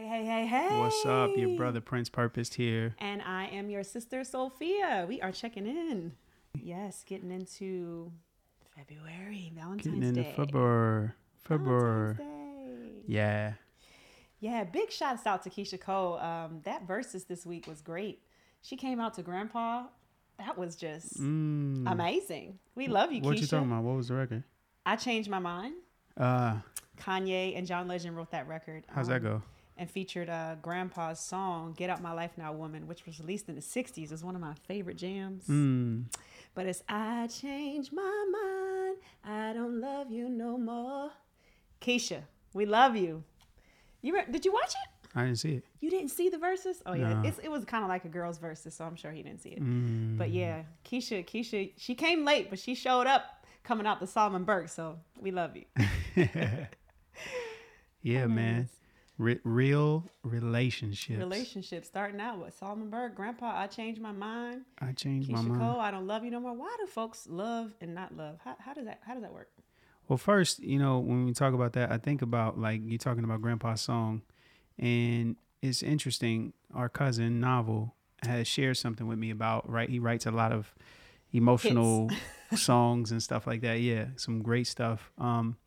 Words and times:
Hey, 0.00 0.06
hey, 0.06 0.24
hey, 0.24 0.46
hey. 0.46 0.78
What's 0.78 1.04
up? 1.04 1.36
Your 1.36 1.58
brother 1.58 1.82
Prince 1.82 2.08
Purpose 2.08 2.54
here. 2.54 2.94
And 3.00 3.20
I 3.20 3.48
am 3.48 3.68
your 3.68 3.84
sister 3.84 4.24
Sophia. 4.24 5.04
We 5.06 5.20
are 5.20 5.30
checking 5.30 5.66
in. 5.66 6.12
Yes, 6.58 7.04
getting 7.06 7.30
into 7.30 8.10
February, 8.74 9.52
Valentine's 9.54 9.84
Getting 9.84 10.02
into 10.02 10.22
Day. 10.22 10.32
February. 10.34 11.10
February. 11.44 12.16
Yeah. 13.06 13.52
Yeah, 14.38 14.64
big 14.64 14.90
shouts 14.90 15.26
out 15.26 15.42
to 15.42 15.50
Keyshia 15.50 15.78
Cole. 15.78 16.16
Um, 16.16 16.62
that 16.64 16.88
Verzuz 16.88 17.26
this 17.26 17.44
week 17.44 17.66
was 17.66 17.82
great. 17.82 18.22
She 18.62 18.78
came 18.78 19.00
out 19.00 19.12
to 19.14 19.22
Grandpa. 19.22 19.84
That 20.38 20.56
was 20.56 20.76
just 20.76 21.20
Mm. 21.20 21.92
amazing. 21.92 22.58
We 22.74 22.88
love 22.88 23.12
you, 23.12 23.20
Keisha. 23.20 23.24
What 23.26 23.38
you 23.38 23.46
talking 23.46 23.70
about? 23.70 23.84
What 23.84 23.96
was 23.96 24.08
the 24.08 24.14
record? 24.14 24.44
I 24.86 24.96
changed 24.96 25.28
my 25.28 25.40
mind. 25.40 25.74
Uh, 26.16 26.60
Kanye 26.96 27.54
and 27.58 27.66
John 27.66 27.86
Legend 27.86 28.16
wrote 28.16 28.30
that 28.30 28.48
record. 28.48 28.86
how's 28.88 29.08
um, 29.08 29.12
that 29.12 29.22
go? 29.22 29.42
And 29.80 29.90
featured 29.90 30.28
uh, 30.28 30.56
Grandpa's 30.60 31.18
song 31.18 31.72
"Get 31.74 31.88
Out 31.88 32.02
My 32.02 32.12
Life 32.12 32.32
Now, 32.36 32.52
Woman," 32.52 32.86
which 32.86 33.06
was 33.06 33.18
released 33.18 33.48
in 33.48 33.54
the 33.54 33.62
'60s. 33.62 34.12
It's 34.12 34.22
one 34.22 34.34
of 34.34 34.40
my 34.42 34.52
favorite 34.68 34.98
jams. 34.98 35.46
Mm. 35.48 36.04
But 36.54 36.66
it's 36.66 36.82
"I 36.86 37.26
Change 37.28 37.90
my 37.90 38.24
mind. 38.30 38.96
I 39.24 39.54
don't 39.54 39.80
love 39.80 40.10
you 40.10 40.28
no 40.28 40.58
more." 40.58 41.10
Keyshia, 41.80 42.20
we 42.52 42.66
love 42.66 42.94
you. 42.94 43.24
You 44.02 44.14
re- 44.16 44.26
did 44.30 44.44
you 44.44 44.52
watch 44.52 44.68
it? 44.72 45.08
I 45.14 45.24
didn't 45.24 45.38
see 45.38 45.54
it. 45.54 45.64
You 45.80 45.88
didn't 45.88 46.10
see 46.10 46.28
the 46.28 46.36
Verzuz? 46.36 46.82
Oh 46.84 46.92
yeah, 46.92 47.14
No. 47.14 47.22
it's, 47.26 47.38
it 47.38 47.50
was 47.50 47.64
kind 47.64 47.82
of 47.82 47.88
like 47.88 48.04
a 48.04 48.08
girl's 48.08 48.38
Verzuz, 48.38 48.72
so 48.72 48.84
I'm 48.84 48.96
sure 48.96 49.10
he 49.12 49.22
didn't 49.22 49.40
see 49.40 49.48
it. 49.50 49.62
Mm. 49.62 50.18
But 50.18 50.28
yeah, 50.30 50.64
Keyshia, 50.84 51.26
Keyshia, 51.26 51.72
she 51.78 51.94
came 51.94 52.26
late, 52.26 52.50
but 52.50 52.58
she 52.58 52.74
showed 52.74 53.06
up 53.06 53.22
coming 53.64 53.86
out 53.86 53.98
the 53.98 54.06
Solomon 54.06 54.44
Burke. 54.44 54.68
So 54.68 54.98
we 55.18 55.30
love 55.30 55.56
you. 55.56 55.64
yeah, 58.02 58.26
man. 58.26 58.68
Re- 59.20 59.38
real 59.44 60.06
relationships. 60.22 61.18
Relationship 61.18 61.84
starting 61.84 62.22
out 62.22 62.42
with 62.42 62.56
Solomon 62.56 62.88
Burke, 62.88 63.14
Grandpa. 63.14 63.52
I 63.54 63.66
changed 63.66 64.00
my 64.00 64.12
mind. 64.12 64.62
I 64.78 64.92
changed 64.92 65.30
my 65.30 65.42
mind. 65.42 65.60
Cole, 65.60 65.78
I 65.78 65.90
don't 65.90 66.06
love 66.06 66.24
you 66.24 66.30
no 66.30 66.40
more. 66.40 66.54
Why 66.54 66.74
do 66.80 66.86
folks 66.86 67.26
love 67.28 67.74
and 67.82 67.94
not 67.94 68.16
love? 68.16 68.38
How, 68.42 68.56
how 68.58 68.72
does 68.72 68.86
that 68.86 69.00
how 69.02 69.12
does 69.12 69.22
that 69.22 69.34
work? 69.34 69.50
Well, 70.08 70.16
first, 70.16 70.60
you 70.60 70.78
know, 70.78 71.00
when 71.00 71.26
we 71.26 71.34
talk 71.34 71.52
about 71.52 71.74
that, 71.74 71.92
I 71.92 71.98
think 71.98 72.22
about 72.22 72.58
like 72.58 72.80
you 72.82 72.96
talking 72.96 73.22
about 73.22 73.42
Grandpa's 73.42 73.82
song, 73.82 74.22
and 74.78 75.36
it's 75.60 75.82
interesting. 75.82 76.54
Our 76.74 76.88
cousin 76.88 77.40
Novel 77.40 77.94
has 78.22 78.48
shared 78.48 78.78
something 78.78 79.06
with 79.06 79.18
me 79.18 79.28
about 79.28 79.68
right. 79.68 79.90
He 79.90 79.98
writes 79.98 80.24
a 80.24 80.30
lot 80.30 80.50
of 80.50 80.74
emotional 81.30 82.10
songs 82.56 83.12
and 83.12 83.22
stuff 83.22 83.46
like 83.46 83.60
that. 83.60 83.80
Yeah, 83.80 84.06
some 84.16 84.40
great 84.40 84.66
stuff. 84.66 85.12
Um, 85.18 85.58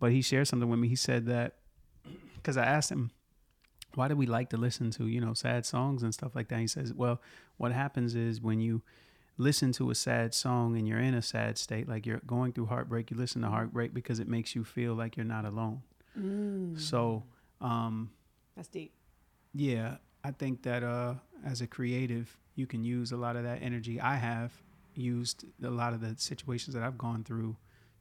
but 0.00 0.10
he 0.10 0.22
shared 0.22 0.48
something 0.48 0.68
with 0.68 0.80
me. 0.80 0.88
He 0.88 0.96
said 0.96 1.26
that 1.26 1.54
because 2.46 2.56
I 2.56 2.64
asked 2.64 2.92
him, 2.92 3.10
why 3.96 4.06
do 4.06 4.14
we 4.14 4.24
like 4.24 4.50
to 4.50 4.56
listen 4.56 4.92
to 4.92 5.08
you 5.08 5.20
know 5.20 5.34
sad 5.34 5.66
songs 5.66 6.04
and 6.04 6.14
stuff 6.14 6.36
like 6.36 6.46
that? 6.48 6.60
He 6.60 6.68
says, 6.68 6.94
well, 6.94 7.20
what 7.56 7.72
happens 7.72 8.14
is 8.14 8.40
when 8.40 8.60
you 8.60 8.82
listen 9.36 9.72
to 9.72 9.90
a 9.90 9.96
sad 9.96 10.32
song 10.32 10.76
and 10.76 10.86
you're 10.86 11.00
in 11.00 11.14
a 11.14 11.22
sad 11.22 11.58
state, 11.58 11.88
like 11.88 12.06
you're 12.06 12.20
going 12.24 12.52
through 12.52 12.66
heartbreak, 12.66 13.10
you 13.10 13.16
listen 13.16 13.42
to 13.42 13.48
heartbreak 13.48 13.92
because 13.92 14.20
it 14.20 14.28
makes 14.28 14.54
you 14.54 14.62
feel 14.62 14.94
like 14.94 15.16
you're 15.16 15.26
not 15.26 15.44
alone. 15.44 15.82
So, 16.78 17.24
um, 17.60 18.10
That's 18.54 18.68
deep. 18.68 18.92
yeah, 19.52 19.96
I 20.22 20.30
think 20.30 20.62
that 20.62 20.84
uh, 20.84 21.14
as 21.44 21.62
a 21.62 21.66
creative, 21.66 22.38
you 22.54 22.68
can 22.68 22.84
use 22.84 23.10
a 23.10 23.16
lot 23.16 23.34
of 23.34 23.42
that 23.42 23.60
energy. 23.60 24.00
I 24.00 24.14
have 24.14 24.52
used 24.94 25.44
a 25.64 25.68
lot 25.68 25.94
of 25.94 26.00
the 26.00 26.14
situations 26.16 26.74
that 26.74 26.84
I've 26.84 26.96
gone 26.96 27.24
through 27.24 27.56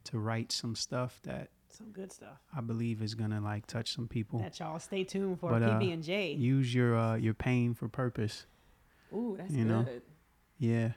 to 0.05 0.19
write 0.19 0.51
some 0.51 0.75
stuff 0.75 1.19
that 1.23 1.49
Some 1.75 1.91
good 1.91 2.11
stuff. 2.11 2.37
I 2.55 2.61
believe 2.61 3.01
is 3.01 3.15
gonna 3.15 3.41
like 3.41 3.67
touch 3.67 3.93
some 3.93 4.07
people. 4.07 4.39
That 4.39 4.57
y'all 4.59 4.79
stay 4.79 5.03
tuned 5.03 5.41
for 5.41 5.53
uh, 5.53 5.59
PB 5.59 5.93
and 5.93 6.03
J. 6.03 6.31
Use 6.31 6.73
your 6.73 6.95
uh, 6.95 7.15
your 7.15 7.33
pain 7.33 7.73
for 7.73 7.89
purpose. 7.89 8.45
Ooh, 9.13 9.35
that's 9.37 9.51
you 9.51 9.65
know, 9.65 9.83
good. 9.83 10.01
Yeah, 10.57 10.91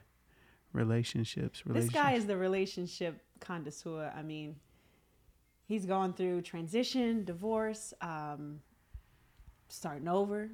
relationships. 0.73 1.61
This 1.61 1.67
relationships. 1.67 1.95
guy 1.95 2.13
is 2.13 2.27
the 2.27 2.37
relationship 2.37 3.21
connoisseur. 3.41 4.13
I 4.17 4.23
mean, 4.23 4.55
he's 5.67 5.85
gone 5.85 6.13
through 6.13 6.43
transition, 6.43 7.25
divorce, 7.25 7.93
um, 8.01 8.61
starting 9.69 10.07
over. 10.07 10.49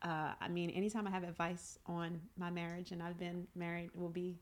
Uh, 0.00 0.32
I 0.40 0.48
mean, 0.48 0.70
anytime 0.70 1.06
I 1.06 1.10
have 1.10 1.22
advice 1.22 1.78
on 1.86 2.18
my 2.38 2.48
marriage, 2.48 2.92
and 2.92 3.02
I've 3.02 3.18
been 3.18 3.46
married, 3.54 3.90
will 3.94 4.08
be 4.08 4.38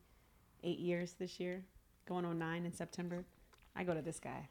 eight 0.62 0.78
years 0.78 1.15
this 1.19 1.41
year, 1.41 1.65
going 2.06 2.25
on 2.25 2.38
nine 2.38 2.65
in 2.66 2.72
September. 2.72 3.25
I 3.75 3.82
go 3.82 3.94
to 3.94 4.03
this 4.03 4.21
guy 4.21 4.49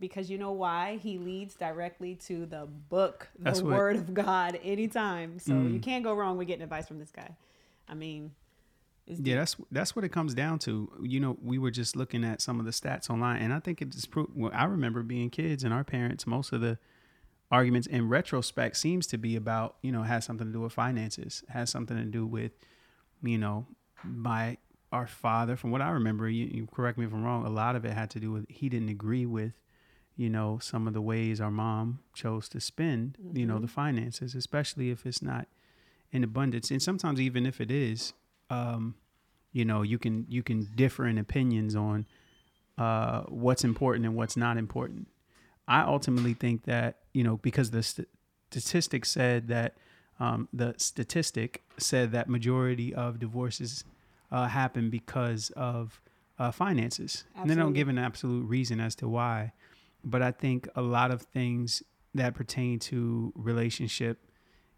because 0.00 0.30
you 0.30 0.38
know 0.38 0.52
why? 0.52 0.96
He 0.96 1.18
leads 1.18 1.54
directly 1.54 2.14
to 2.26 2.46
the 2.46 2.66
book, 2.88 3.28
the 3.38 3.50
what- 3.52 3.64
Word 3.64 3.96
of 3.96 4.14
God, 4.14 4.58
anytime. 4.62 5.38
So 5.38 5.52
you 5.54 5.78
Mm. 5.78 5.82
can't 5.82 6.02
go 6.04 6.14
wrong 6.14 6.36
with 6.38 6.48
getting 6.48 6.62
advice 6.62 6.88
from 6.88 6.98
this 6.98 7.10
guy. 7.12 7.36
I 7.88 7.94
mean, 7.94 8.32
Yeah, 9.06 9.36
that's 9.36 9.56
that's 9.72 9.96
what 9.96 10.04
it 10.04 10.10
comes 10.10 10.34
down 10.34 10.60
to. 10.60 10.88
You 11.02 11.18
know, 11.20 11.36
we 11.42 11.58
were 11.58 11.72
just 11.72 11.96
looking 11.96 12.22
at 12.24 12.40
some 12.40 12.60
of 12.60 12.64
the 12.64 12.70
stats 12.70 13.10
online, 13.10 13.42
and 13.42 13.52
I 13.52 13.58
think 13.58 13.82
it's 13.82 14.06
pro- 14.06 14.30
well, 14.34 14.52
I 14.54 14.64
remember 14.64 15.02
being 15.02 15.30
kids 15.30 15.64
and 15.64 15.74
our 15.74 15.82
parents. 15.82 16.26
Most 16.28 16.52
of 16.52 16.60
the 16.60 16.78
arguments 17.50 17.88
in 17.88 18.08
retrospect 18.08 18.76
seems 18.76 19.08
to 19.08 19.18
be 19.18 19.34
about 19.34 19.76
you 19.82 19.90
know 19.90 20.02
has 20.04 20.24
something 20.24 20.46
to 20.46 20.52
do 20.52 20.60
with 20.60 20.72
finances, 20.72 21.42
has 21.48 21.70
something 21.70 21.96
to 21.96 22.04
do 22.04 22.24
with 22.24 22.52
you 23.22 23.36
know 23.38 23.66
my 24.04 24.58
our 24.92 25.08
father. 25.08 25.56
From 25.56 25.72
what 25.72 25.82
I 25.82 25.90
remember, 25.90 26.28
you, 26.28 26.46
you 26.46 26.68
correct 26.72 26.96
me 26.96 27.04
if 27.04 27.12
I'm 27.12 27.24
wrong. 27.24 27.44
A 27.44 27.50
lot 27.50 27.74
of 27.74 27.84
it 27.84 27.92
had 27.92 28.10
to 28.10 28.20
do 28.20 28.30
with 28.30 28.48
he 28.48 28.68
didn't 28.68 28.90
agree 28.90 29.26
with 29.26 29.54
you 30.16 30.28
know 30.28 30.58
some 30.60 30.86
of 30.86 30.94
the 30.94 31.00
ways 31.00 31.40
our 31.40 31.50
mom 31.50 32.00
chose 32.14 32.48
to 32.50 32.60
spend 32.60 33.16
you 33.32 33.46
know 33.46 33.58
the 33.58 33.68
finances, 33.68 34.34
especially 34.34 34.90
if 34.90 35.06
it's 35.06 35.22
not 35.22 35.46
in 36.12 36.24
abundance, 36.24 36.70
and 36.70 36.82
sometimes 36.82 37.20
even 37.20 37.46
if 37.46 37.60
it 37.60 37.70
is 37.70 38.12
um, 38.50 38.94
you 39.52 39.64
know 39.64 39.82
you 39.82 39.98
can 39.98 40.26
you 40.28 40.42
can 40.42 40.68
differ 40.74 41.06
in 41.06 41.18
opinions 41.18 41.74
on 41.74 42.06
uh, 42.78 43.22
what's 43.22 43.64
important 43.64 44.06
and 44.06 44.14
what's 44.14 44.36
not 44.36 44.56
important. 44.56 45.08
I 45.68 45.82
ultimately 45.82 46.34
think 46.34 46.64
that 46.64 46.98
you 47.12 47.24
know 47.24 47.36
because 47.38 47.70
the 47.70 47.82
st- 47.82 48.08
statistic 48.50 49.04
said 49.04 49.48
that 49.48 49.74
um, 50.18 50.48
the 50.52 50.74
statistic 50.76 51.62
said 51.78 52.12
that 52.12 52.28
majority 52.28 52.94
of 52.94 53.18
divorces 53.18 53.84
uh, 54.30 54.48
happen 54.48 54.90
because 54.90 55.50
of 55.56 56.00
uh, 56.38 56.50
finances. 56.50 57.24
And 57.36 57.48
they 57.50 57.54
don't 57.54 57.72
give 57.72 57.88
an 57.88 57.98
absolute 57.98 58.44
reason 58.46 58.80
as 58.80 58.94
to 58.96 59.08
why 59.08 59.52
but 60.04 60.22
i 60.22 60.30
think 60.30 60.68
a 60.74 60.82
lot 60.82 61.10
of 61.10 61.22
things 61.22 61.82
that 62.14 62.34
pertain 62.34 62.78
to 62.78 63.32
relationship 63.36 64.26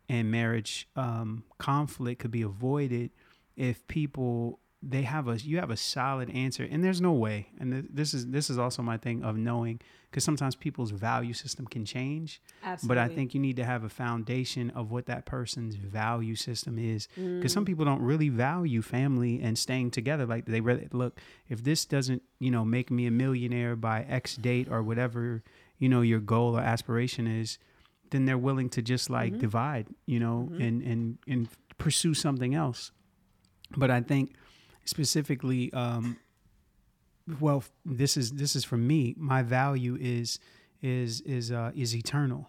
and 0.09 0.31
marriage 0.31 0.89
um, 0.97 1.45
conflict 1.59 2.21
could 2.21 2.31
be 2.31 2.43
avoided 2.43 3.11
if 3.57 3.87
people 3.87 4.59
they 4.83 5.03
have 5.03 5.29
a 5.29 5.37
you 5.37 5.59
have 5.59 5.71
a 5.71 5.77
solid 5.77 6.29
answer 6.31 6.67
and 6.69 6.83
there's 6.83 7.01
no 7.01 7.13
way. 7.13 7.49
And 7.61 7.73
th- 7.73 7.85
this 7.91 8.15
is 8.15 8.27
this 8.29 8.51
is 8.51 8.59
also 8.59 8.83
my 8.83 8.97
thing 8.97 9.23
of 9.23 9.37
knowing 9.37 9.81
because 10.11 10.25
sometimes 10.25 10.55
people's 10.55 10.91
value 10.91 11.33
system 11.33 11.67
can 11.67 11.87
change 11.87 12.43
Absolutely. 12.63 12.89
but 12.95 12.99
i 12.99 13.09
think 13.09 13.33
you 13.33 13.41
need 13.41 13.57
to 13.57 13.65
have 13.65 13.83
a 13.83 13.89
foundation 13.89 14.69
of 14.71 14.91
what 14.91 15.07
that 15.07 15.25
person's 15.25 15.75
value 15.75 16.35
system 16.35 16.79
is 16.79 17.09
because 17.17 17.51
some 17.51 17.65
mm. 17.65 17.69
people 17.69 17.87
don't 17.87 18.03
really 18.03 18.29
value 18.29 18.83
family 18.83 19.41
and 19.43 19.57
staying 19.57 19.91
together. 19.91 20.27
Like 20.27 20.45
they 20.47 20.61
really 20.61 20.89
look 20.93 21.19
if 21.49 21.65
this 21.65 21.85
doesn't 21.85 22.23
you 22.39 22.51
know 22.51 22.65
make 22.65 22.91
me 22.91 23.07
a 23.07 23.11
millionaire 23.11 23.77
by 23.77 24.03
x 24.03 24.37
date 24.37 24.69
or 24.71 24.83
whatever 24.83 25.43
you 25.79 25.89
know 25.89 26.03
your 26.03 26.21
goal 26.21 26.59
or 26.59 26.61
aspiration 26.61 27.27
is 27.27 27.59
then 28.11 28.27
they're 28.27 28.39
willing 28.39 28.69
to 28.69 28.83
just 28.83 29.09
like 29.09 29.33
mm-hmm. 29.33 29.41
divide 29.41 29.87
you 30.07 30.21
know 30.21 30.49
mm-hmm. 30.51 30.63
and 30.63 30.83
and 30.83 31.19
and 31.27 31.49
pursue 31.79 32.15
something 32.15 32.55
else. 32.55 32.93
But 33.77 33.91
i 33.91 34.01
think 34.01 34.35
specifically 34.85 35.73
um 35.73 36.17
well 37.41 37.63
this 37.85 38.17
is 38.17 38.33
this 38.33 38.57
is 38.57 38.65
for 38.65 38.77
me. 38.77 39.15
My 39.17 39.43
value 39.43 39.97
is 40.01 40.39
is 40.83 41.21
is 41.23 41.53
uh 41.53 41.71
is 41.75 41.95
eternal. 41.95 42.49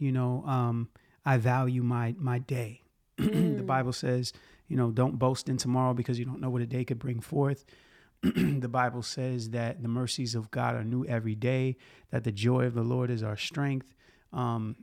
You 0.00 0.12
know 0.12 0.44
um 0.46 0.88
i 1.24 1.36
value 1.36 1.82
my 1.82 2.14
my 2.18 2.38
day. 2.38 2.82
The 3.18 3.62
bible 3.64 3.92
says 3.92 4.32
you 4.68 4.76
know 4.76 4.90
don't 4.90 5.18
boast 5.18 5.48
in 5.48 5.56
tomorrow 5.56 5.94
because 5.94 6.18
you 6.18 6.24
don't 6.24 6.40
know 6.40 6.50
what 6.50 6.62
a 6.62 6.66
day 6.66 6.84
could 6.84 6.98
bring 6.98 7.20
forth. 7.20 7.64
The 8.22 8.68
bible 8.68 9.02
says 9.02 9.50
that 9.50 9.82
the 9.82 9.88
mercies 9.88 10.34
of 10.34 10.50
god 10.50 10.74
are 10.74 10.84
new 10.84 11.04
every 11.04 11.34
day 11.34 11.76
that 12.10 12.24
the 12.24 12.32
joy 12.32 12.64
of 12.64 12.74
the 12.74 12.82
lord 12.82 13.10
is 13.10 13.22
our 13.22 13.36
strength. 13.36 13.94
Um 14.32 14.76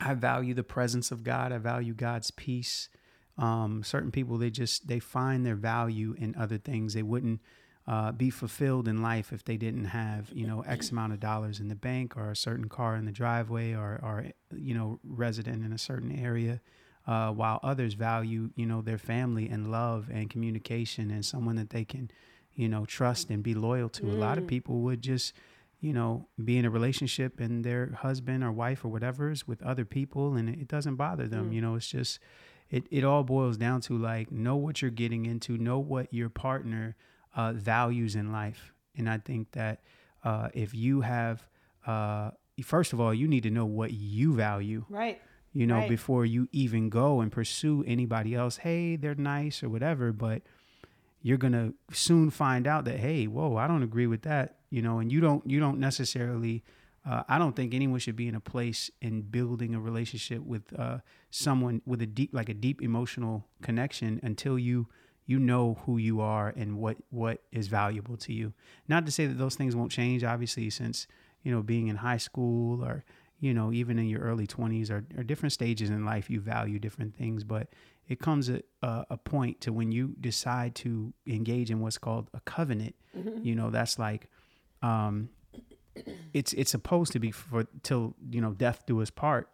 i 0.00 0.14
value 0.14 0.52
the 0.54 0.64
presence 0.64 1.10
of 1.10 1.22
god. 1.24 1.52
I 1.52 1.58
value 1.58 1.94
god's 1.94 2.30
peace 2.30 2.88
um, 3.38 3.82
certain 3.82 4.10
people 4.10 4.38
they 4.38 4.50
just 4.50 4.86
they 4.88 4.98
find 4.98 5.44
their 5.44 5.54
value 5.54 6.14
in 6.18 6.34
other 6.36 6.58
things 6.58 6.94
they 6.94 7.02
wouldn't 7.02 7.40
uh, 7.86 8.12
be 8.12 8.30
fulfilled 8.30 8.86
in 8.86 9.02
life 9.02 9.32
if 9.32 9.44
they 9.44 9.56
didn't 9.56 9.86
have 9.86 10.30
you 10.32 10.46
know 10.46 10.60
x 10.62 10.90
amount 10.90 11.12
of 11.12 11.20
dollars 11.20 11.58
in 11.58 11.68
the 11.68 11.74
bank 11.74 12.16
or 12.16 12.30
a 12.30 12.36
certain 12.36 12.68
car 12.68 12.96
in 12.96 13.04
the 13.04 13.12
driveway 13.12 13.72
or 13.72 13.98
or 14.02 14.26
you 14.54 14.74
know 14.74 15.00
resident 15.04 15.64
in 15.64 15.72
a 15.72 15.78
certain 15.78 16.12
area 16.12 16.60
uh, 17.06 17.32
while 17.32 17.58
others 17.62 17.94
value 17.94 18.50
you 18.54 18.66
know 18.66 18.82
their 18.82 18.98
family 18.98 19.48
and 19.48 19.70
love 19.70 20.08
and 20.12 20.30
communication 20.30 21.10
and 21.10 21.24
someone 21.24 21.56
that 21.56 21.70
they 21.70 21.84
can 21.84 22.10
you 22.54 22.68
know 22.68 22.84
trust 22.84 23.30
and 23.30 23.42
be 23.42 23.54
loyal 23.54 23.88
to 23.88 24.06
a 24.06 24.14
lot 24.14 24.38
of 24.38 24.46
people 24.46 24.80
would 24.80 25.02
just 25.02 25.32
you 25.82 25.92
know, 25.92 26.28
be 26.42 26.56
in 26.56 26.64
a 26.64 26.70
relationship 26.70 27.40
and 27.40 27.64
their 27.64 27.92
husband 27.92 28.44
or 28.44 28.52
wife 28.52 28.84
or 28.84 28.88
whatever 28.88 29.30
is 29.30 29.48
with 29.48 29.60
other 29.62 29.84
people 29.84 30.36
and 30.36 30.48
it 30.48 30.68
doesn't 30.68 30.94
bother 30.94 31.26
them. 31.26 31.50
Mm. 31.50 31.54
You 31.54 31.60
know, 31.60 31.74
it's 31.74 31.88
just 31.88 32.20
it, 32.72 32.84
it 32.90 33.04
all 33.04 33.22
boils 33.22 33.56
down 33.56 33.80
to 33.82 33.96
like 33.96 34.32
know 34.32 34.56
what 34.56 34.82
you're 34.82 34.90
getting 34.90 35.26
into, 35.26 35.56
know 35.56 35.78
what 35.78 36.12
your 36.12 36.28
partner 36.28 36.96
uh, 37.36 37.52
values 37.52 38.16
in 38.16 38.32
life. 38.32 38.72
And 38.96 39.08
I 39.08 39.18
think 39.18 39.52
that 39.52 39.82
uh, 40.24 40.48
if 40.54 40.74
you 40.74 41.02
have 41.02 41.46
uh, 41.86 42.30
first 42.64 42.92
of 42.92 43.00
all, 43.00 43.12
you 43.14 43.28
need 43.28 43.42
to 43.44 43.50
know 43.50 43.66
what 43.66 43.92
you 43.92 44.34
value 44.34 44.84
Right. 44.88 45.20
you 45.52 45.66
know, 45.66 45.78
Right. 45.78 45.88
before 45.88 46.24
you 46.24 46.48
even 46.52 46.88
go 46.90 47.20
and 47.20 47.30
pursue 47.30 47.84
anybody 47.86 48.34
else. 48.34 48.56
Hey, 48.58 48.96
they're 48.96 49.14
nice 49.14 49.62
or 49.62 49.68
whatever, 49.68 50.12
but 50.12 50.42
you're 51.22 51.38
gonna 51.38 51.72
soon 51.92 52.30
find 52.30 52.66
out 52.66 52.84
that 52.86 52.98
hey, 52.98 53.26
whoa, 53.26 53.56
I 53.56 53.66
don't 53.68 53.82
agree 53.82 54.06
with 54.06 54.22
that, 54.22 54.56
you 54.70 54.82
know, 54.82 54.98
and 54.98 55.10
you 55.12 55.20
don't 55.20 55.48
you 55.48 55.60
don't 55.60 55.78
necessarily. 55.78 56.64
Uh, 57.04 57.22
I 57.28 57.38
don't 57.38 57.56
think 57.56 57.74
anyone 57.74 57.98
should 57.98 58.16
be 58.16 58.28
in 58.28 58.34
a 58.34 58.40
place 58.40 58.90
in 59.00 59.22
building 59.22 59.74
a 59.74 59.80
relationship 59.80 60.42
with 60.42 60.62
uh, 60.78 60.98
someone 61.30 61.82
with 61.84 62.00
a 62.00 62.06
deep, 62.06 62.30
like 62.32 62.48
a 62.48 62.54
deep 62.54 62.80
emotional 62.80 63.46
connection 63.60 64.20
until 64.22 64.58
you 64.58 64.86
you 65.26 65.38
know 65.38 65.78
who 65.86 65.98
you 65.98 66.20
are 66.20 66.52
and 66.56 66.78
what 66.78 66.96
what 67.10 67.42
is 67.52 67.68
valuable 67.68 68.16
to 68.18 68.32
you. 68.32 68.52
Not 68.88 69.06
to 69.06 69.12
say 69.12 69.26
that 69.26 69.38
those 69.38 69.56
things 69.56 69.74
won't 69.74 69.90
change, 69.90 70.22
obviously, 70.24 70.70
since 70.70 71.06
you 71.42 71.52
know 71.52 71.62
being 71.62 71.88
in 71.88 71.96
high 71.96 72.18
school 72.18 72.84
or 72.84 73.04
you 73.40 73.52
know 73.52 73.72
even 73.72 73.98
in 73.98 74.06
your 74.06 74.20
early 74.20 74.46
20s 74.46 74.90
or, 74.90 75.04
or 75.16 75.24
different 75.24 75.52
stages 75.52 75.90
in 75.90 76.04
life. 76.04 76.30
You 76.30 76.40
value 76.40 76.78
different 76.78 77.16
things 77.16 77.42
but 77.44 77.68
it 78.08 78.18
comes 78.20 78.48
at 78.48 78.64
a, 78.82 79.06
a 79.10 79.16
point 79.16 79.60
to 79.62 79.72
when 79.72 79.90
you 79.92 80.14
decide 80.20 80.74
to 80.76 81.12
engage 81.26 81.70
in 81.70 81.80
what's 81.80 81.98
called 81.98 82.30
a 82.34 82.40
covenant. 82.40 82.94
You 83.42 83.54
know 83.56 83.70
that's 83.70 83.98
like 83.98 84.28
um 84.82 85.30
it's 86.32 86.52
it's 86.54 86.70
supposed 86.70 87.12
to 87.12 87.18
be 87.18 87.30
for 87.30 87.66
till 87.82 88.14
you 88.30 88.40
know 88.40 88.52
death 88.52 88.84
do 88.86 89.00
us 89.02 89.10
part. 89.10 89.48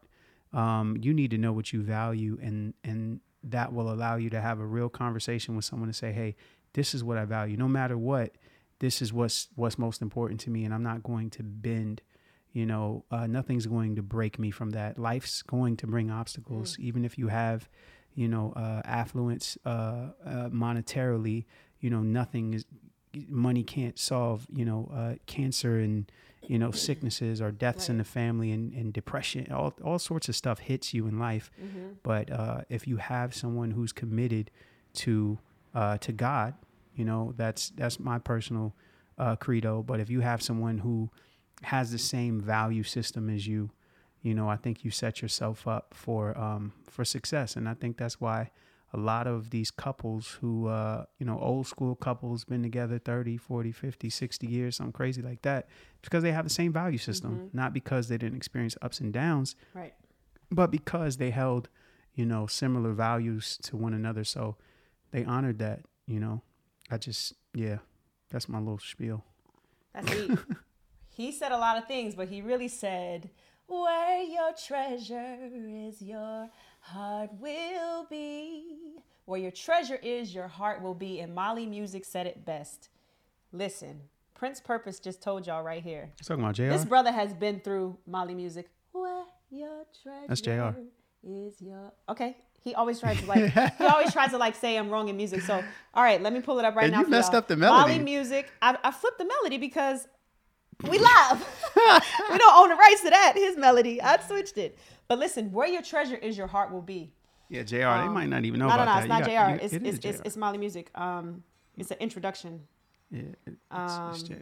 Um 0.53 0.97
you 1.01 1.13
need 1.13 1.31
to 1.33 1.39
know 1.39 1.53
what 1.53 1.73
you 1.73 1.83
value 1.83 2.39
and 2.43 2.75
and 2.85 3.21
that 3.45 3.73
will 3.73 3.93
allow 3.93 4.17
you 4.17 4.31
to 4.31 4.41
have 4.41 4.61
a 4.61 4.67
real 4.67 4.89
conversation 4.89 5.55
with 5.57 5.65
someone 5.65 5.89
to 5.89 5.95
say 5.95 6.13
hey 6.13 6.35
this 6.75 6.95
is 6.95 7.03
what 7.03 7.17
i 7.17 7.25
value. 7.25 7.57
No 7.57 7.69
matter 7.69 7.97
what 7.97 8.33
this 8.79 9.03
is 9.03 9.13
what's 9.13 9.49
what's 9.57 9.79
most 9.79 10.03
important 10.03 10.41
to 10.41 10.51
me 10.51 10.65
and 10.65 10.73
i'm 10.73 10.83
not 10.83 11.03
going 11.03 11.31
to 11.31 11.43
bend 11.43 12.01
you 12.53 12.65
know 12.67 13.05
uh, 13.11 13.27
nothing's 13.27 13.67
going 13.67 13.97
to 13.97 14.03
break 14.03 14.39
me 14.39 14.51
from 14.51 14.71
that. 14.71 14.99
Life's 14.99 15.43
going 15.43 15.77
to 15.79 15.87
bring 15.87 16.11
obstacles. 16.11 16.77
Even 16.79 17.05
if 17.05 17.19
you 17.19 17.29
have 17.29 17.69
you 18.15 18.29
know 18.29 18.53
uh, 18.57 18.83
affluence 18.85 19.57
uh, 19.65 20.09
uh, 20.25 20.49
monetarily 20.51 21.45
you 21.81 21.91
know 21.91 22.01
nothing 22.01 22.55
is 22.55 22.65
money 23.29 23.63
can't 23.63 23.99
solve 23.99 24.47
you 24.53 24.65
know 24.65 24.91
uh, 24.95 25.15
cancer 25.27 25.79
and 25.79 26.11
you 26.47 26.59
know 26.59 26.71
sicknesses 26.71 27.41
or 27.41 27.51
deaths 27.51 27.89
in 27.89 27.99
the 27.99 28.05
family 28.05 28.51
and, 28.53 28.73
and 28.73 28.93
depression 28.93 29.51
all, 29.53 29.75
all 29.85 29.99
sorts 29.99 30.29
of 30.29 30.37
stuff 30.37 30.59
hits 30.61 30.95
you 30.95 31.07
in 31.07 31.19
life 31.19 31.51
Mm-hmm. 31.63 31.89
but 32.03 32.31
uh, 32.31 32.61
if 32.69 32.87
you 32.87 32.97
have 32.99 33.35
someone 33.35 33.73
who's 33.73 33.93
committed 33.93 34.51
to 34.95 35.39
uh, 35.75 35.99
to 35.99 36.13
God, 36.13 36.55
you 36.95 37.05
know 37.05 37.35
that's 37.37 37.71
that's 37.71 38.01
my 38.01 38.19
personal 38.19 38.75
uh, 39.19 39.37
credo. 39.37 39.83
But 39.83 40.01
if 40.01 40.09
you 40.11 40.21
have 40.21 40.41
someone 40.43 40.79
who 40.79 41.11
has 41.63 41.91
the 41.93 41.99
same 41.99 42.41
value 42.41 42.83
system 42.83 43.29
as 43.29 43.47
you, 43.47 43.71
you 44.23 44.33
know, 44.35 44.49
I 44.49 44.57
think 44.57 44.85
you 44.85 44.91
set 44.91 45.21
yourself 45.23 45.69
up 45.69 45.93
for 45.95 46.37
um, 46.39 46.73
for 46.89 47.05
success. 47.05 47.55
And 47.57 47.69
I 47.69 47.75
think 47.75 47.97
that's 47.99 48.21
why 48.21 48.51
a 48.93 48.97
lot 48.97 49.27
of 49.27 49.51
these 49.51 49.71
couples 49.71 50.39
who, 50.41 50.67
uh, 50.69 51.05
you 51.19 51.27
know, 51.27 51.39
old 51.39 51.67
school 51.67 51.95
couples 51.95 52.45
been 52.45 52.63
together 52.63 52.99
30, 52.99 53.37
40, 53.37 53.71
50, 53.73 54.09
60 54.11 54.47
years, 54.47 54.77
something 54.77 54.93
crazy 54.93 55.21
like 55.21 55.43
that, 55.43 55.69
because 56.03 56.23
they 56.23 56.33
have 56.33 56.45
the 56.45 56.51
same 56.51 56.73
value 56.73 56.99
system, 56.99 57.51
not 57.53 57.73
because 57.75 58.09
they 58.09 58.17
didn't 58.17 58.37
experience 58.37 58.77
ups 58.81 59.01
and 59.01 59.13
downs, 59.13 59.57
Right. 59.75 59.95
but 60.51 60.71
because 60.71 61.19
they 61.19 61.31
held, 61.31 61.69
you 62.15 62.25
know, 62.25 62.47
similar 62.47 62.93
values 62.93 63.59
to 63.65 63.77
one 63.77 63.93
another. 63.93 64.25
So 64.25 64.57
they 65.11 65.25
honored 65.25 65.59
that, 65.59 65.81
you 66.07 66.19
know. 66.21 66.41
I 66.91 66.97
just, 66.97 67.35
yeah, 67.55 67.79
that's 68.31 68.49
my 68.49 68.59
little 68.59 68.79
spiel. 68.79 69.23
That's 69.93 70.11
deep. 70.11 70.39
he 71.11 71.31
said 71.33 71.53
a 71.53 71.59
lot 71.59 71.77
of 71.77 71.87
things, 71.87 72.15
but 72.15 72.29
he 72.29 72.41
really 72.41 72.69
said, 72.69 73.29
Where 73.67 74.23
your 74.23 74.53
treasure 74.55 75.37
is, 75.53 76.01
your 76.01 76.49
heart 76.93 77.31
will 77.39 78.07
be. 78.11 78.97
Where 79.27 79.41
your 79.41 79.51
treasure 79.51 79.97
is, 80.03 80.35
your 80.35 80.49
heart 80.49 80.83
will 80.83 80.95
be. 80.95 81.21
And 81.21 81.35
Mali 81.35 81.67
Music 81.67 82.05
said 82.05 82.27
it 82.27 82.45
best. 82.45 82.89
Listen, 83.53 84.01
Prince 84.35 84.61
Purpose 84.61 84.99
just 85.01 85.21
told 85.23 85.47
y'all 85.47 85.63
right 85.63 85.83
here. 85.83 86.11
You 86.19 86.25
talking 86.25 86.43
about 86.45 86.55
JR? 86.55 86.69
This 86.69 86.85
brother 86.85 87.13
has 87.13 87.35
been 87.35 87.61
through 87.61 87.99
Mali 88.07 88.35
Music. 88.35 88.69
Where 88.93 89.25
your 89.51 89.85
treasure 90.03 90.27
That's 90.29 90.41
JR. 90.41 90.71
is 91.23 91.61
your 91.61 91.93
okay. 92.09 92.37
He 92.63 92.75
always 92.75 93.01
tries 93.01 93.21
to 93.21 93.27
like 93.27 93.53
he 93.79 93.85
always 93.87 94.13
tries 94.13 94.31
to 94.31 94.39
like 94.39 94.55
say 94.57 94.77
I'm 94.77 94.91
wrong 94.91 95.09
in 95.09 95.17
music. 95.17 95.43
So 95.43 95.63
all 95.95 96.03
right, 96.03 96.21
let 96.21 96.33
me 96.33 96.41
pull 96.41 96.59
it 96.59 96.65
up 96.65 96.75
right 96.75 96.85
And 96.85 96.93
now. 96.93 97.01
you 97.03 97.07
messed 97.09 97.33
y'all. 97.33 97.39
up 97.39 97.49
the 97.49 97.57
melody. 97.57 97.93
Mali 97.93 98.05
Music. 98.05 98.51
I, 98.63 98.77
I 98.83 98.91
flipped 98.91 99.19
the 99.19 99.25
melody 99.27 99.59
because 99.59 100.09
we 100.89 100.99
laugh. 100.99 101.65
we 102.31 102.39
don't 102.39 102.57
own 102.63 102.69
the 102.71 102.75
rights 102.77 103.03
to 103.03 103.11
that. 103.11 103.33
His 103.37 103.57
melody. 103.57 104.01
I 104.03 104.19
switched 104.27 104.59
it. 104.59 104.79
But 105.09 105.19
listen, 105.19 105.51
where 105.53 105.67
your 105.67 105.83
treasure 105.83 106.17
is, 106.17 106.37
your 106.37 106.47
heart 106.47 106.71
will 106.73 106.83
be. 106.83 107.13
yeah, 107.49 107.63
JR. 107.63 107.77
they 107.77 108.09
might 108.09 108.29
not 108.29 108.45
even 108.45 108.61
know 108.61 108.69
no, 108.69 108.77
no, 108.77 108.83
about 108.83 108.87
no, 108.87 108.93
that. 108.93 108.99
it's 108.99 109.05
You 109.05 109.09
not 109.09 109.21
got- 109.21 109.49
JR. 109.49 109.55
you- 109.55 109.61
it's, 109.65 109.73
it 109.75 109.87
it's, 109.87 109.99
it's 110.07 110.19
JR. 110.19 110.23
it's 110.27 110.37
Mali 110.37 110.59
Music. 110.59 110.91
Um, 110.95 111.43
it's 111.79 111.91
an 111.91 111.97
introduction. 112.01 112.61
yeah, 113.11 113.21
it- 113.21 113.37
it's, 113.47 113.57
um, 113.71 114.11
it's 114.11 114.23
JR. 114.23 114.35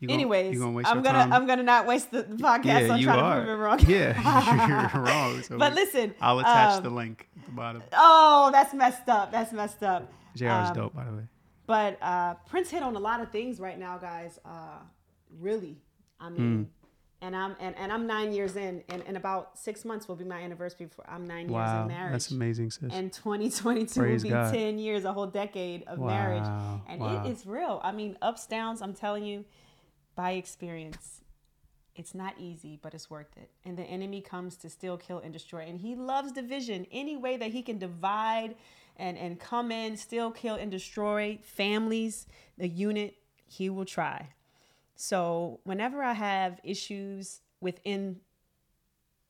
You 0.00 0.08
gonna- 0.08 0.14
Anyways, 0.14 0.54
you 0.54 0.58
gonna 0.60 0.72
waste 0.72 0.88
I'm 0.88 1.00
gonna 1.02 1.18
time? 1.18 1.32
I'm 1.32 1.46
gonna 1.46 1.62
not 1.62 1.86
waste 1.86 2.10
the, 2.10 2.22
the 2.24 2.34
podcast 2.34 2.64
yeah, 2.88 2.92
on 2.92 3.00
trying 3.02 3.20
are. 3.20 3.36
to 3.40 3.46
prove 3.46 3.60
it 3.60 3.62
wrong. 3.62 3.80
yeah, 3.86 4.90
you're 4.94 5.02
wrong. 5.04 5.42
So 5.44 5.58
But 5.58 5.74
listen, 5.74 6.12
I'll 6.20 6.40
attach 6.40 6.78
um, 6.78 6.82
the 6.82 6.90
link 6.90 7.28
at 7.38 7.44
the 7.46 7.52
bottom. 7.52 7.82
Oh, 7.92 8.48
that's 8.52 8.74
messed 8.74 9.08
up. 9.08 9.30
That's 9.30 9.52
messed 9.52 9.84
up. 9.84 10.12
JR 10.34 10.46
is 10.46 10.50
um, 10.70 10.74
dope, 10.74 10.94
by 10.96 11.04
the 11.04 11.12
way. 11.12 11.22
But 11.68 12.02
uh, 12.02 12.34
Prince 12.48 12.70
hit 12.70 12.82
on 12.82 12.96
a 12.96 12.98
lot 12.98 13.20
of 13.20 13.30
things 13.30 13.60
right 13.60 13.78
now, 13.78 13.96
guys. 13.98 14.40
Uh, 14.44 14.78
really, 15.38 15.76
I 16.18 16.30
mean, 16.30 16.68
and 17.22 17.36
I'm 17.36 17.56
and, 17.60 17.74
and 17.78 17.92
I'm 17.92 18.06
nine 18.06 18.32
years 18.32 18.56
in, 18.56 18.82
and 18.88 19.02
in 19.04 19.16
about 19.16 19.56
six 19.56 19.84
months 19.84 20.08
will 20.08 20.16
be 20.16 20.24
my 20.24 20.40
anniversary. 20.40 20.88
For 20.94 21.08
I'm 21.08 21.26
nine 21.26 21.48
years 21.48 21.70
in 21.70 21.86
marriage, 21.86 22.12
that's 22.12 22.30
amazing, 22.32 22.70
sis. 22.72 22.92
and 22.92 23.12
2022 23.12 24.00
Praise 24.00 24.22
will 24.22 24.30
be 24.30 24.34
God. 24.34 24.52
10 24.52 24.78
years, 24.78 25.04
a 25.04 25.12
whole 25.12 25.28
decade 25.28 25.84
of 25.84 26.00
marriage, 26.00 26.46
and 26.88 27.00
wow. 27.00 27.24
it 27.24 27.30
is 27.30 27.46
real. 27.46 27.80
I 27.82 27.92
mean, 27.92 28.18
ups 28.20 28.46
downs. 28.46 28.82
I'm 28.82 28.92
telling 28.92 29.24
you, 29.24 29.44
by 30.14 30.32
experience. 30.32 31.20
It's 31.94 32.14
not 32.14 32.34
easy, 32.38 32.78
but 32.80 32.94
it's 32.94 33.10
worth 33.10 33.36
it. 33.36 33.50
And 33.66 33.76
the 33.76 33.82
enemy 33.82 34.22
comes 34.22 34.56
to 34.56 34.70
steal, 34.70 34.96
kill, 34.96 35.18
and 35.18 35.30
destroy. 35.30 35.60
And 35.60 35.78
he 35.78 35.94
loves 35.94 36.32
division. 36.32 36.86
Any 36.90 37.18
way 37.18 37.36
that 37.36 37.50
he 37.50 37.60
can 37.60 37.76
divide 37.76 38.54
and, 38.96 39.18
and 39.18 39.38
come 39.38 39.70
in, 39.70 39.98
steal, 39.98 40.30
kill, 40.30 40.54
and 40.54 40.70
destroy 40.70 41.38
families, 41.42 42.26
the 42.56 42.66
unit, 42.66 43.16
he 43.46 43.68
will 43.68 43.84
try. 43.84 44.30
So 45.02 45.58
whenever 45.64 46.00
I 46.00 46.12
have 46.12 46.60
issues 46.62 47.40
within 47.60 48.20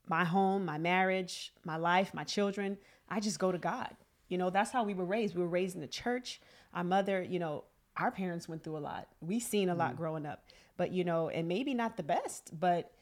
my 0.06 0.22
home, 0.22 0.66
my 0.66 0.76
marriage, 0.76 1.50
my 1.64 1.76
life, 1.76 2.12
my 2.12 2.24
children, 2.24 2.76
I 3.08 3.20
just 3.20 3.38
go 3.38 3.50
to 3.50 3.56
God. 3.56 3.88
You 4.28 4.36
know, 4.36 4.50
that's 4.50 4.70
how 4.70 4.84
we 4.84 4.92
were 4.92 5.06
raised. 5.06 5.34
We 5.34 5.40
were 5.40 5.48
raised 5.48 5.74
in 5.74 5.80
the 5.80 5.86
church. 5.86 6.42
Our 6.74 6.84
mother, 6.84 7.22
you 7.22 7.38
know, 7.38 7.64
our 7.96 8.10
parents 8.10 8.50
went 8.50 8.62
through 8.62 8.76
a 8.76 8.84
lot. 8.84 9.08
We 9.22 9.40
seen 9.40 9.70
a 9.70 9.74
lot 9.74 9.94
mm. 9.94 9.96
growing 9.96 10.26
up. 10.26 10.44
But, 10.76 10.92
you 10.92 11.04
know, 11.04 11.30
and 11.30 11.48
maybe 11.48 11.72
not 11.72 11.96
the 11.96 12.02
best, 12.02 12.50
but 12.60 12.92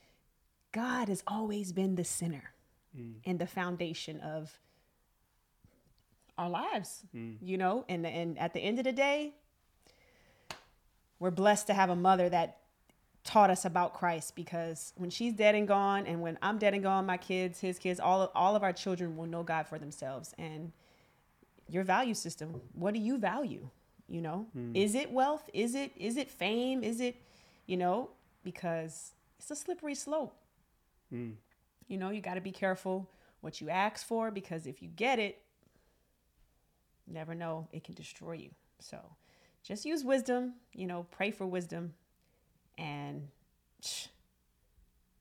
God 0.71 1.09
has 1.09 1.25
always 1.27 1.73
been 1.73 1.97
the 1.97 2.05
center 2.05 2.53
mm. 2.97 3.15
and 3.27 3.41
the 3.41 3.49
foundation 3.49 4.21
of 4.21 4.61
our 6.39 6.49
lives, 6.49 7.03
mm. 7.13 7.37
you 7.43 7.59
know, 7.59 7.85
and 7.89 8.07
and 8.07 8.39
at 8.39 8.55
the 8.55 8.61
end 8.61 8.79
of 8.79 8.85
the 8.85 8.93
day, 8.93 9.35
we're 11.19 11.33
blessed 11.33 11.67
to 11.67 11.75
have 11.75 11.91
a 11.91 11.97
mother 11.97 12.29
that 12.29 12.60
taught 13.25 13.51
us 13.51 13.65
about 13.65 13.95
Christ 13.95 14.35
because 14.35 14.93
when 14.97 15.11
she's 15.11 15.35
dead 15.35 15.55
and 15.55 15.69
gone 15.69 16.07
and 16.07 16.21
when 16.23 16.39
I'm 16.43 16.59
dead 16.59 16.75
and 16.75 16.83
gone, 16.83 17.07
my 17.07 17.17
kids, 17.17 17.61
his 17.61 17.79
kids, 17.79 18.01
all 18.01 18.23
of, 18.23 18.31
all 18.35 18.57
of 18.57 18.63
our 18.63 18.73
children 18.73 19.17
will 19.17 19.27
know 19.27 19.43
God 19.43 19.67
for 19.67 19.79
themselves 19.79 20.35
and 20.39 20.73
your 21.69 21.85
value 21.85 22.15
system, 22.15 22.61
what 22.73 22.95
do 22.95 23.01
you 23.01 23.19
value? 23.19 23.69
You 24.09 24.23
know, 24.23 24.47
hmm. 24.53 24.75
is 24.75 24.95
it 24.95 25.13
wealth? 25.13 25.49
Is 25.53 25.77
it 25.77 25.93
is 25.97 26.17
it 26.17 26.29
fame? 26.29 26.83
Is 26.83 27.01
it, 27.01 27.17
you 27.67 27.77
know, 27.77 28.11
because 28.43 29.13
it's 29.39 29.51
a 29.53 29.57
slippery 29.57 29.95
slope. 29.95 30.35
Hmm. 31.11 31.33
You 31.87 31.97
know, 31.97 32.11
you 32.11 32.21
got 32.21 32.35
to 32.35 32.41
be 32.41 32.51
careful 32.51 33.09
what 33.41 33.61
you 33.61 33.71
ask 33.71 34.07
for 34.07 34.31
because 34.31 34.67
if 34.67 34.83
you 34.83 34.89
get 34.89 35.19
it, 35.19 35.43
never 37.07 37.35
know, 37.35 37.69
it 37.73 37.85
can 37.85 37.95
destroy 37.95 38.33
you. 38.33 38.51
So 38.81 38.99
just 39.63 39.85
use 39.85 40.05
wisdom, 40.05 40.55
you 40.73 40.87
know, 40.87 41.07
pray 41.11 41.31
for 41.31 41.47
wisdom 41.47 41.95
and 42.81 43.29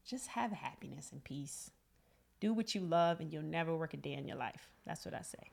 just 0.09 0.27
have 0.27 0.51
happiness 0.51 1.11
and 1.11 1.23
peace. 1.23 1.71
Do 2.39 2.53
what 2.53 2.73
you 2.73 2.81
love 2.81 3.19
and 3.19 3.31
you'll 3.31 3.43
never 3.43 3.75
work 3.75 3.93
a 3.93 3.97
day 3.97 4.13
in 4.13 4.27
your 4.27 4.37
life. 4.37 4.69
That's 4.87 5.05
what 5.05 5.13
I 5.13 5.21
say. 5.21 5.51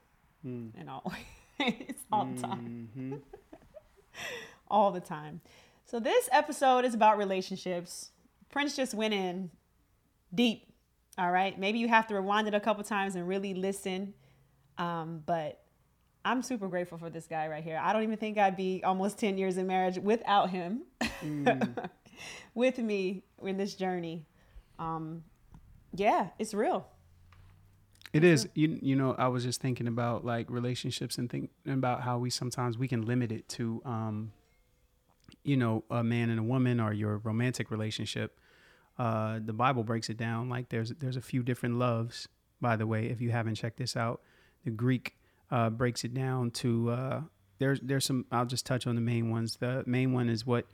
And 0.78 0.88
always, 0.88 1.96
all 2.12 2.26
the 2.26 2.40
time. 2.40 3.22
all 4.68 4.92
the 4.92 5.00
time. 5.00 5.40
So 5.84 5.98
this 5.98 6.28
episode 6.32 6.84
is 6.84 6.94
about 6.94 7.18
relationships. 7.18 8.10
Prince 8.50 8.76
just 8.76 8.94
went 8.94 9.12
in 9.12 9.50
deep. 10.32 10.72
All 11.18 11.30
right. 11.30 11.58
Maybe 11.58 11.78
you 11.78 11.88
have 11.88 12.06
to 12.08 12.14
rewind 12.14 12.46
it 12.46 12.54
a 12.54 12.60
couple 12.60 12.84
times 12.84 13.16
and 13.16 13.26
really 13.26 13.54
listen. 13.54 14.14
Um, 14.78 15.22
but 15.26 15.60
I'm 16.24 16.42
super 16.42 16.68
grateful 16.68 16.98
for 16.98 17.10
this 17.10 17.26
guy 17.26 17.48
right 17.48 17.64
here. 17.64 17.80
I 17.82 17.92
don't 17.92 18.02
even 18.02 18.16
think 18.16 18.38
I'd 18.38 18.56
be 18.56 18.82
almost 18.84 19.18
10 19.18 19.38
years 19.38 19.56
in 19.56 19.66
marriage 19.66 19.98
without 19.98 20.50
him 20.50 20.82
mm. 21.22 21.90
with 22.54 22.78
me 22.78 23.22
in 23.42 23.56
this 23.56 23.74
journey. 23.74 24.26
Um, 24.78 25.24
yeah, 25.94 26.28
it's 26.38 26.54
real. 26.54 26.86
It 28.12 28.24
is. 28.24 28.48
You 28.54 28.78
you 28.80 28.96
know, 28.96 29.14
I 29.18 29.28
was 29.28 29.44
just 29.44 29.60
thinking 29.60 29.86
about 29.88 30.24
like 30.24 30.48
relationships 30.50 31.18
and 31.18 31.30
thinking 31.30 31.50
about 31.66 32.02
how 32.02 32.18
we 32.18 32.30
sometimes 32.30 32.78
we 32.78 32.88
can 32.88 33.02
limit 33.02 33.32
it 33.32 33.48
to 33.50 33.82
um 33.84 34.32
you 35.42 35.56
know, 35.56 35.84
a 35.90 36.02
man 36.02 36.30
and 36.30 36.40
a 36.40 36.42
woman 36.42 36.80
or 36.80 36.92
your 36.92 37.18
romantic 37.18 37.70
relationship. 37.70 38.38
Uh 38.98 39.40
the 39.44 39.52
Bible 39.52 39.84
breaks 39.84 40.08
it 40.08 40.16
down 40.16 40.48
like 40.48 40.68
there's 40.68 40.90
there's 40.98 41.16
a 41.16 41.22
few 41.22 41.42
different 41.42 41.76
loves, 41.76 42.28
by 42.60 42.76
the 42.76 42.86
way, 42.86 43.06
if 43.06 43.20
you 43.20 43.30
haven't 43.32 43.56
checked 43.56 43.76
this 43.76 43.96
out. 43.96 44.22
The 44.64 44.70
Greek 44.70 45.16
uh 45.50 45.70
breaks 45.70 46.04
it 46.04 46.14
down 46.14 46.52
to 46.52 46.90
uh 46.90 47.20
there's 47.58 47.80
there's 47.80 48.04
some 48.04 48.24
I'll 48.30 48.46
just 48.46 48.66
touch 48.66 48.86
on 48.86 48.94
the 48.94 49.00
main 49.00 49.30
ones. 49.30 49.56
The 49.56 49.82
main 49.86 50.12
one 50.12 50.28
is 50.28 50.46
what 50.46 50.66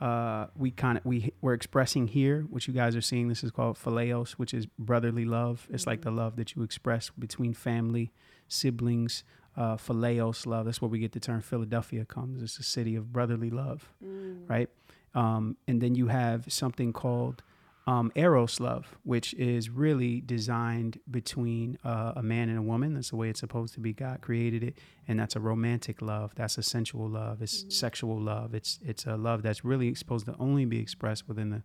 uh, 0.00 0.46
we 0.56 0.70
kind 0.70 0.98
of 0.98 1.04
we 1.04 1.32
we're 1.40 1.54
expressing 1.54 2.08
here, 2.08 2.42
what 2.50 2.66
you 2.66 2.74
guys 2.74 2.94
are 2.96 3.00
seeing. 3.00 3.28
This 3.28 3.42
is 3.42 3.50
called 3.50 3.78
philaios, 3.78 4.32
which 4.32 4.52
is 4.52 4.66
brotherly 4.78 5.24
love. 5.24 5.66
It's 5.70 5.82
mm-hmm. 5.82 5.90
like 5.90 6.02
the 6.02 6.10
love 6.10 6.36
that 6.36 6.54
you 6.54 6.62
express 6.62 7.10
between 7.10 7.54
family, 7.54 8.12
siblings. 8.48 9.24
Uh, 9.56 9.74
philaios 9.74 10.44
love. 10.44 10.66
That's 10.66 10.82
where 10.82 10.90
we 10.90 10.98
get 10.98 11.12
the 11.12 11.20
term 11.20 11.40
Philadelphia 11.40 12.04
comes. 12.04 12.42
It's 12.42 12.58
a 12.58 12.62
city 12.62 12.94
of 12.94 13.10
brotherly 13.10 13.48
love, 13.48 13.88
mm. 14.04 14.46
right? 14.46 14.68
Um, 15.14 15.56
and 15.66 15.80
then 15.80 15.94
you 15.94 16.08
have 16.08 16.44
something 16.52 16.92
called 16.92 17.42
um, 17.86 18.10
eros 18.16 18.58
love, 18.58 18.96
which 19.04 19.32
is 19.34 19.70
really 19.70 20.20
designed 20.20 20.98
between 21.08 21.78
uh, 21.84 22.14
a 22.16 22.22
man 22.22 22.48
and 22.48 22.58
a 22.58 22.62
woman. 22.62 22.94
That's 22.94 23.10
the 23.10 23.16
way 23.16 23.28
it's 23.30 23.40
supposed 23.40 23.74
to 23.74 23.80
be. 23.80 23.92
God 23.92 24.20
created 24.20 24.64
it, 24.64 24.78
and 25.06 25.20
that's 25.20 25.36
a 25.36 25.40
romantic 25.40 26.02
love. 26.02 26.34
That's 26.34 26.58
a 26.58 26.62
sensual 26.62 27.08
love. 27.08 27.42
It's 27.42 27.60
mm-hmm. 27.60 27.70
sexual 27.70 28.20
love. 28.20 28.54
It's 28.54 28.80
it's 28.84 29.06
a 29.06 29.16
love 29.16 29.42
that's 29.42 29.64
really 29.64 29.94
supposed 29.94 30.26
to 30.26 30.34
only 30.38 30.64
be 30.64 30.80
expressed 30.80 31.28
within 31.28 31.50
the 31.50 31.62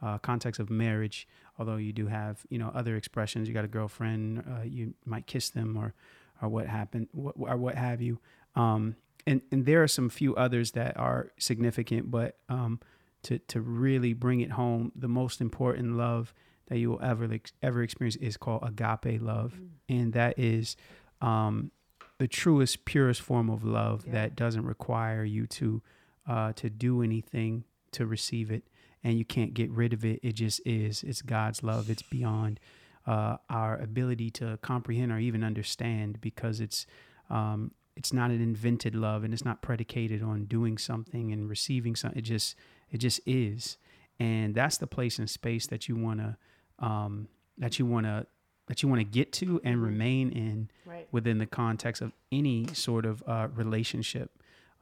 uh, 0.00 0.18
context 0.18 0.60
of 0.60 0.70
marriage. 0.70 1.26
Although 1.58 1.76
you 1.76 1.92
do 1.92 2.06
have 2.06 2.46
you 2.48 2.58
know 2.58 2.70
other 2.72 2.96
expressions. 2.96 3.48
You 3.48 3.54
got 3.54 3.64
a 3.64 3.68
girlfriend. 3.68 4.44
Uh, 4.48 4.62
you 4.64 4.94
might 5.04 5.26
kiss 5.26 5.50
them 5.50 5.76
or 5.76 5.92
or 6.40 6.48
what 6.48 6.68
happened 6.68 7.08
or 7.14 7.56
what 7.56 7.74
have 7.74 8.00
you. 8.00 8.20
Um, 8.54 8.94
and 9.26 9.40
and 9.50 9.66
there 9.66 9.82
are 9.82 9.88
some 9.88 10.08
few 10.08 10.36
others 10.36 10.72
that 10.72 10.96
are 10.96 11.32
significant, 11.36 12.12
but 12.12 12.38
um, 12.48 12.78
to 13.24 13.38
to 13.38 13.60
really 13.60 14.12
bring 14.12 14.40
it 14.40 14.52
home, 14.52 14.92
the 14.94 15.08
most 15.08 15.40
important 15.40 15.96
love 15.96 16.32
that 16.68 16.78
you 16.78 16.90
will 16.90 17.02
ever 17.02 17.28
ever 17.62 17.82
experience 17.82 18.16
is 18.16 18.36
called 18.36 18.62
agape 18.62 19.20
love, 19.20 19.54
mm. 19.54 19.68
and 19.88 20.12
that 20.12 20.38
is 20.38 20.76
um, 21.20 21.70
the 22.18 22.28
truest, 22.28 22.84
purest 22.84 23.20
form 23.20 23.50
of 23.50 23.64
love 23.64 24.04
yeah. 24.06 24.12
that 24.12 24.36
doesn't 24.36 24.64
require 24.64 25.24
you 25.24 25.46
to 25.46 25.82
uh, 26.26 26.52
to 26.54 26.70
do 26.70 27.02
anything 27.02 27.64
to 27.92 28.06
receive 28.06 28.50
it, 28.50 28.64
and 29.02 29.18
you 29.18 29.24
can't 29.24 29.54
get 29.54 29.70
rid 29.70 29.92
of 29.92 30.04
it. 30.04 30.20
It 30.22 30.32
just 30.32 30.60
is. 30.64 31.02
It's 31.02 31.22
God's 31.22 31.62
love. 31.62 31.90
It's 31.90 32.02
beyond 32.02 32.60
uh, 33.06 33.36
our 33.50 33.76
ability 33.76 34.30
to 34.30 34.58
comprehend 34.62 35.12
or 35.12 35.18
even 35.18 35.44
understand 35.44 36.20
because 36.20 36.60
it's 36.60 36.86
um, 37.30 37.72
it's 37.96 38.12
not 38.12 38.30
an 38.30 38.40
invented 38.40 38.94
love 38.94 39.24
and 39.24 39.32
it's 39.32 39.44
not 39.44 39.62
predicated 39.62 40.22
on 40.22 40.46
doing 40.46 40.78
something 40.78 41.32
and 41.32 41.48
receiving 41.48 41.94
something. 41.94 42.18
It 42.18 42.22
just 42.22 42.56
it 42.94 42.98
just 42.98 43.20
is, 43.26 43.76
and 44.20 44.54
that's 44.54 44.78
the 44.78 44.86
place 44.86 45.18
and 45.18 45.28
space 45.28 45.66
that 45.66 45.88
you 45.88 45.96
want 45.96 46.20
to 46.20 46.36
um, 46.78 47.26
that 47.58 47.80
you 47.80 47.86
want 47.86 48.06
to 48.06 48.24
that 48.68 48.84
you 48.84 48.88
want 48.88 49.00
to 49.00 49.04
get 49.04 49.32
to 49.32 49.60
and 49.64 49.74
mm-hmm. 49.74 49.84
remain 49.84 50.30
in 50.30 50.70
right. 50.86 51.08
within 51.10 51.38
the 51.38 51.46
context 51.46 52.00
of 52.00 52.12
any 52.30 52.66
sort 52.72 53.04
of 53.04 53.22
uh, 53.26 53.48
relationship. 53.54 54.30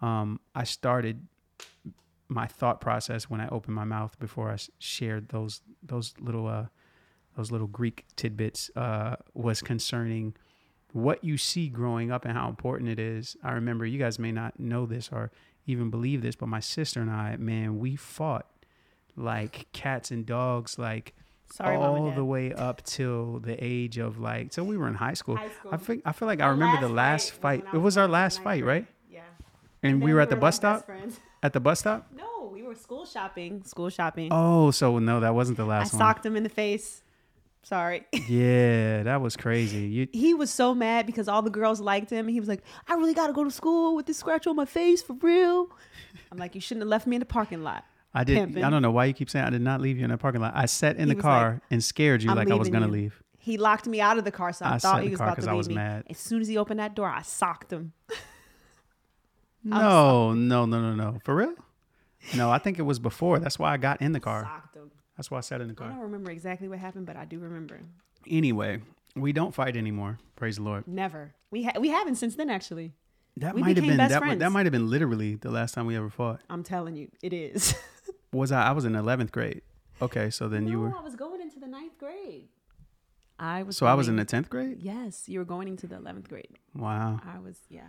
Um, 0.03 0.41
I 0.55 0.65
started 0.65 1.27
my 2.29 2.47
thought 2.47 2.83
process 2.83 3.31
when 3.31 3.41
I 3.41 3.49
opened 3.49 3.75
my 3.75 3.85
mouth 3.85 4.19
before 4.19 4.51
I 4.51 4.59
shared 4.79 5.31
those 5.31 5.63
those 5.83 6.13
little 6.21 6.47
uh, 6.47 6.67
those 7.35 7.51
little 7.51 7.67
Greek 7.67 8.05
tidbits 8.15 8.71
uh, 8.77 9.17
was 9.33 9.63
concerning 9.63 10.35
what 10.93 11.25
you 11.25 11.39
see 11.39 11.71
growing 11.71 12.13
up 12.13 12.27
and 12.27 12.37
how 12.37 12.51
important 12.51 12.91
it 12.91 12.99
is. 12.99 13.39
I 13.43 13.53
remember 13.53 13.87
you 13.87 13.99
guys 13.99 14.19
may 14.19 14.33
not 14.33 14.61
know 14.61 14.85
this 14.85 15.09
or 15.11 15.33
even 15.67 15.91
believe 15.91 16.23
this, 16.23 16.37
but 16.37 16.49
my 16.49 16.61
sister 16.61 17.01
and 17.01 17.11
I, 17.11 17.37
man, 17.37 17.79
we 17.79 17.97
fought 17.97 18.47
like 19.17 19.67
cats 19.73 20.11
and 20.11 20.25
dogs, 20.27 20.79
like 20.79 21.15
Sorry, 21.53 21.77
all 21.77 22.11
the 22.11 22.25
way 22.25 22.53
up 22.53 22.83
till 22.85 23.39
the 23.39 23.57
age 23.63 23.99
of 23.99 24.19
like, 24.19 24.53
so 24.53 24.65
we 24.65 24.77
were 24.77 24.89
in 24.89 24.95
high 24.95 25.13
school. 25.15 25.37
High 25.37 25.51
school. 25.51 25.71
I 25.75 25.77
think 25.77 26.03
I 26.07 26.13
feel 26.13 26.27
like 26.27 26.41
our 26.41 26.49
I 26.49 26.53
remember 26.53 26.87
the 26.87 26.93
last 26.93 27.33
fight. 27.33 27.65
fight. 27.65 27.75
It 27.75 27.79
was 27.79 27.99
our 27.99 28.09
last 28.09 28.43
fight, 28.43 28.65
right? 28.65 28.87
Yeah. 29.11 29.21
And, 29.83 29.95
and 29.95 30.03
we 30.03 30.15
were 30.15 30.21
at 30.21 30.31
the 30.31 30.37
bus 30.37 30.57
stop. 30.57 30.89
At 31.43 31.53
the 31.53 31.61
bus 31.61 31.81
stop? 31.81 32.07
No, 32.17 32.51
we 32.53 32.63
were 32.63 32.75
school 32.75 33.05
shopping. 33.05 33.63
School 33.65 33.91
shopping. 33.91 34.29
Oh, 34.31 34.71
so 34.71 34.99
no, 34.99 35.21
that 35.21 35.35
wasn't 35.35 35.59
the 35.59 35.67
last 35.67 35.93
I 35.93 35.97
one. 35.97 36.03
I 36.03 36.09
socked 36.11 36.25
him 36.25 36.37
in 36.37 36.43
the 36.43 36.49
face. 36.49 37.03
Sorry. 37.63 38.05
yeah, 38.29 39.05
that 39.05 39.21
was 39.21 39.37
crazy. 39.37 39.79
You- 39.93 40.09
he 40.13 40.35
was 40.35 40.51
so 40.51 40.75
mad 40.75 41.07
because 41.07 41.29
all 41.29 41.43
the 41.43 41.51
girls 41.51 41.81
liked 41.81 42.11
him. 42.11 42.27
He 42.29 42.41
was 42.41 42.49
like, 42.49 42.63
I 42.89 42.95
really 42.95 43.15
got 43.15 43.29
to 43.29 43.33
go 43.33 43.45
to 43.45 43.51
school 43.51 43.95
with 43.95 44.07
this 44.07 44.19
scratch 44.19 44.47
on 44.47 44.57
my 44.57 44.65
face 44.65 45.03
for 45.03 45.15
real. 45.15 45.69
I'm 46.31 46.39
like, 46.39 46.55
you 46.55 46.61
shouldn't 46.61 46.83
have 46.83 46.89
left 46.89 47.07
me 47.07 47.17
in 47.17 47.21
the 47.21 47.27
parking 47.27 47.63
lot. 47.63 47.85
I 48.15 48.25
did. 48.25 48.37
Pimping. 48.37 48.65
I 48.65 48.69
don't 48.71 48.83
know 48.83 48.91
why 48.91 49.07
you 49.07 49.15
keep 49.15 49.31
saying 49.31 49.47
I 49.47 49.51
did 49.51 49.63
not 49.63 49.81
leave 49.81 49.97
you 49.97 50.05
in 50.05 50.11
the 50.11 50.19
parking 50.19 50.41
lot. 50.41 50.53
I 50.55 50.67
sat 50.67 50.97
in 50.97 51.09
he 51.09 51.15
the 51.15 51.23
car 51.23 51.53
like, 51.55 51.63
and 51.71 51.83
scared 51.83 52.23
you 52.23 52.31
I'm 52.31 52.37
like 52.37 52.51
I 52.51 52.55
was 52.55 52.69
gonna 52.69 52.89
leave. 52.89 53.23
He 53.39 53.57
locked 53.57 53.87
me 53.87 54.01
out 54.01 54.19
of 54.19 54.25
the 54.25 54.31
car, 54.31 54.53
so 54.53 54.65
I, 54.65 54.75
I 54.75 54.79
thought 54.79 55.03
he 55.03 55.11
was 55.11 55.21
about 55.21 55.37
to 55.37 55.41
leave 55.41 55.51
I 55.51 55.55
was 55.55 55.69
me. 55.69 55.75
Mad. 55.77 56.05
As 56.11 56.19
soon 56.19 56.41
as 56.43 56.49
he 56.49 56.57
opened 56.59 56.79
that 56.79 56.95
door, 56.95 57.09
I 57.09 57.23
socked 57.23 57.73
him. 57.73 57.93
no, 59.65 60.33
no, 60.35 60.67
no, 60.67 60.81
no, 60.81 60.95
no. 60.95 61.19
For 61.25 61.35
real? 61.35 61.55
No, 62.37 62.51
I 62.51 62.59
think 62.59 62.79
it 62.79 62.83
was 62.83 62.99
before. 62.99 63.39
That's 63.39 63.59
why 63.59 63.73
I 63.73 63.77
got 63.79 64.01
in 64.01 64.13
the 64.13 64.21
car. 64.21 64.63
That's 65.23 65.31
why 65.31 65.39
I 65.39 65.43
sat 65.43 65.61
in 65.61 65.69
the 65.69 65.75
car. 65.75 65.87
I 65.87 65.91
don't 65.93 66.01
remember 66.01 66.33
exactly 66.33 66.67
what 66.67 66.81
happened, 66.81 67.07
but 67.07 67.17
I 67.17 67.25
do 67.25 67.39
remember. 67.39 67.79
Anyway, 68.29 68.81
we 69.15 69.33
don't 69.33 69.55
fight 69.55 69.77
anymore. 69.77 70.19
Praise 70.35 70.57
the 70.57 70.65
Lord. 70.65 70.89
Never. 70.89 71.33
We 71.53 71.63
ha- 71.63 71.79
we 71.79 71.91
haven't 71.91 72.17
since 72.17 72.35
then 72.35 72.51
actually. 72.51 72.95
That 73.37 73.57
might 73.57 73.77
have 73.77 73.87
been 73.87 73.99
that, 73.99 74.39
that 74.41 74.51
might 74.51 74.67
have 74.67 74.73
been 74.73 74.91
literally 74.91 75.37
the 75.37 75.53
last 75.53 75.75
time 75.75 75.87
we 75.87 75.97
ever 75.97 76.11
fought. 76.11 76.41
I'm 76.51 76.65
telling 76.65 76.97
you, 76.97 77.09
it 77.23 77.33
is. 77.33 77.73
was 78.33 78.51
I? 78.51 78.67
I 78.67 78.73
was 78.73 78.85
in 78.85 78.97
eleventh 78.97 79.31
grade. 79.31 79.63
Okay, 80.01 80.29
so 80.29 80.49
then 80.49 80.65
no, 80.65 80.71
you 80.73 80.81
were. 80.81 80.93
I 80.93 81.03
was 81.03 81.15
going 81.15 81.41
into 81.41 81.61
the 81.61 81.69
ninth 81.69 81.97
grade. 81.99 82.49
I 83.39 83.63
was. 83.63 83.77
So 83.77 83.85
going, 83.85 83.93
I 83.93 83.95
was 83.95 84.09
in 84.09 84.17
the 84.17 84.25
tenth 84.25 84.51
grade. 84.51 84.79
Yes, 84.81 85.29
you 85.29 85.39
were 85.39 85.45
going 85.45 85.69
into 85.69 85.87
the 85.87 85.99
eleventh 85.99 86.29
grade. 86.29 86.59
Wow. 86.75 87.21
I 87.25 87.39
was. 87.39 87.61
Yeah. 87.69 87.87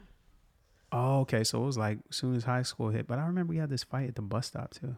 Oh, 0.92 1.22
okay. 1.22 1.44
So 1.44 1.64
it 1.64 1.66
was 1.66 1.80
like 1.80 1.98
as 2.12 2.16
soon 2.16 2.36
as 2.36 2.44
high 2.44 2.62
school 2.62 2.90
hit, 2.90 3.08
but 3.08 3.18
I 3.18 3.26
remember 3.26 3.50
we 3.50 3.58
had 3.58 3.72
this 3.72 3.84
fight 3.84 4.10
at 4.10 4.14
the 4.14 4.22
bus 4.22 4.46
stop 4.46 4.76
too. 4.76 4.98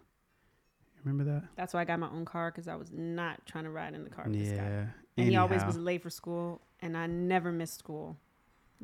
Remember 1.06 1.32
that? 1.32 1.44
That's 1.56 1.74
why 1.74 1.82
I 1.82 1.86
got 1.86 2.00
my 2.00 2.10
own 2.10 2.26
car 2.26 2.52
because 2.52 2.68
I 2.68 2.76
was 2.76 2.92
not 2.92 3.46
trying 3.46 3.66
to 3.66 3.70
ride 3.70 3.94
in 3.94 4.04
the 4.04 4.10
car 4.10 4.26
with 4.28 4.36
yeah. 4.36 4.44
this 4.44 4.58
guy. 4.58 4.66
And 4.66 4.92
Anyhow. 5.18 5.30
he 5.30 5.38
always 5.38 5.64
was 5.64 5.78
late 5.78 6.02
for 6.02 6.10
school, 6.10 6.62
and 6.82 6.98
I 6.98 7.06
never 7.06 7.52
missed 7.52 7.78
school. 7.78 8.18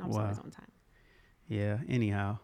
I 0.01 0.08
was 0.08 0.16
wow. 0.16 0.24
always 0.24 0.40
on 0.40 0.51
time. 0.51 0.72
Yeah. 1.48 1.80
Anyhow, 1.90 2.38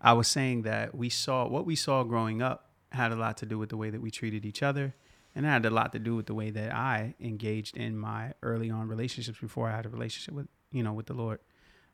I 0.00 0.12
was 0.12 0.28
saying 0.28 0.62
that 0.62 0.94
we 0.94 1.08
saw 1.08 1.46
what 1.46 1.64
we 1.66 1.76
saw 1.76 2.02
growing 2.02 2.42
up 2.42 2.70
had 2.92 3.12
a 3.12 3.16
lot 3.16 3.36
to 3.38 3.46
do 3.46 3.58
with 3.58 3.68
the 3.68 3.76
way 3.76 3.90
that 3.90 4.00
we 4.00 4.10
treated 4.10 4.44
each 4.44 4.62
other, 4.62 4.94
and 5.34 5.46
it 5.46 5.48
had 5.48 5.64
a 5.64 5.70
lot 5.70 5.92
to 5.92 6.00
do 6.00 6.16
with 6.16 6.26
the 6.26 6.34
way 6.34 6.50
that 6.50 6.74
I 6.74 7.14
engaged 7.20 7.76
in 7.76 7.96
my 7.96 8.34
early 8.42 8.70
on 8.70 8.88
relationships 8.88 9.38
before 9.38 9.68
I 9.68 9.76
had 9.76 9.86
a 9.86 9.88
relationship 9.88 10.34
with 10.34 10.48
you 10.72 10.82
know 10.82 10.92
with 10.92 11.06
the 11.06 11.14
Lord. 11.14 11.38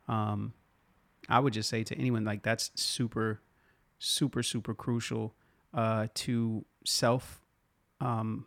Um, 0.08 0.54
I 1.28 1.40
would 1.40 1.52
just 1.52 1.68
say 1.68 1.84
to 1.84 1.94
anyone 1.96 2.24
like 2.24 2.42
that's 2.42 2.70
super, 2.74 3.42
super, 3.98 4.42
super 4.42 4.74
crucial 4.74 5.34
uh, 5.74 6.06
to 6.14 6.64
self 6.86 7.42
um, 8.00 8.46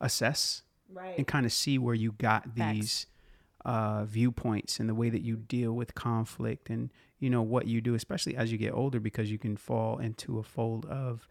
assess 0.00 0.62
right. 0.92 1.16
and 1.16 1.26
kind 1.26 1.46
of 1.46 1.52
see 1.52 1.78
where 1.78 1.94
you 1.94 2.12
got 2.12 2.54
these 2.54 3.06
uh, 3.64 4.04
viewpoints 4.04 4.80
and 4.80 4.88
the 4.88 4.94
way 4.94 5.10
that 5.10 5.22
you 5.22 5.36
deal 5.36 5.72
with 5.72 5.94
conflict 5.94 6.70
and 6.70 6.90
you 7.18 7.28
know 7.28 7.42
what 7.42 7.66
you 7.66 7.80
do, 7.80 7.94
especially 7.94 8.34
as 8.34 8.50
you 8.50 8.58
get 8.58 8.72
older, 8.72 8.98
because 8.98 9.30
you 9.30 9.38
can 9.38 9.56
fall 9.56 9.98
into 9.98 10.38
a 10.38 10.42
fold 10.42 10.86
of 10.86 11.28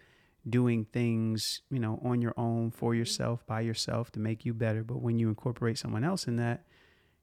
doing 0.48 0.86
things 0.86 1.62
you 1.70 1.80
know 1.80 2.00
on 2.04 2.22
your 2.22 2.34
own 2.38 2.72
for 2.72 2.92
mm-hmm. 2.92 3.00
yourself 3.00 3.46
by 3.46 3.62
yourself 3.62 4.12
to 4.12 4.20
make 4.20 4.46
you 4.46 4.54
better. 4.54 4.84
But 4.84 5.02
when 5.02 5.18
you 5.18 5.30
incorporate 5.30 5.78
someone 5.78 6.04
else 6.04 6.28
in 6.28 6.36
that, 6.38 6.64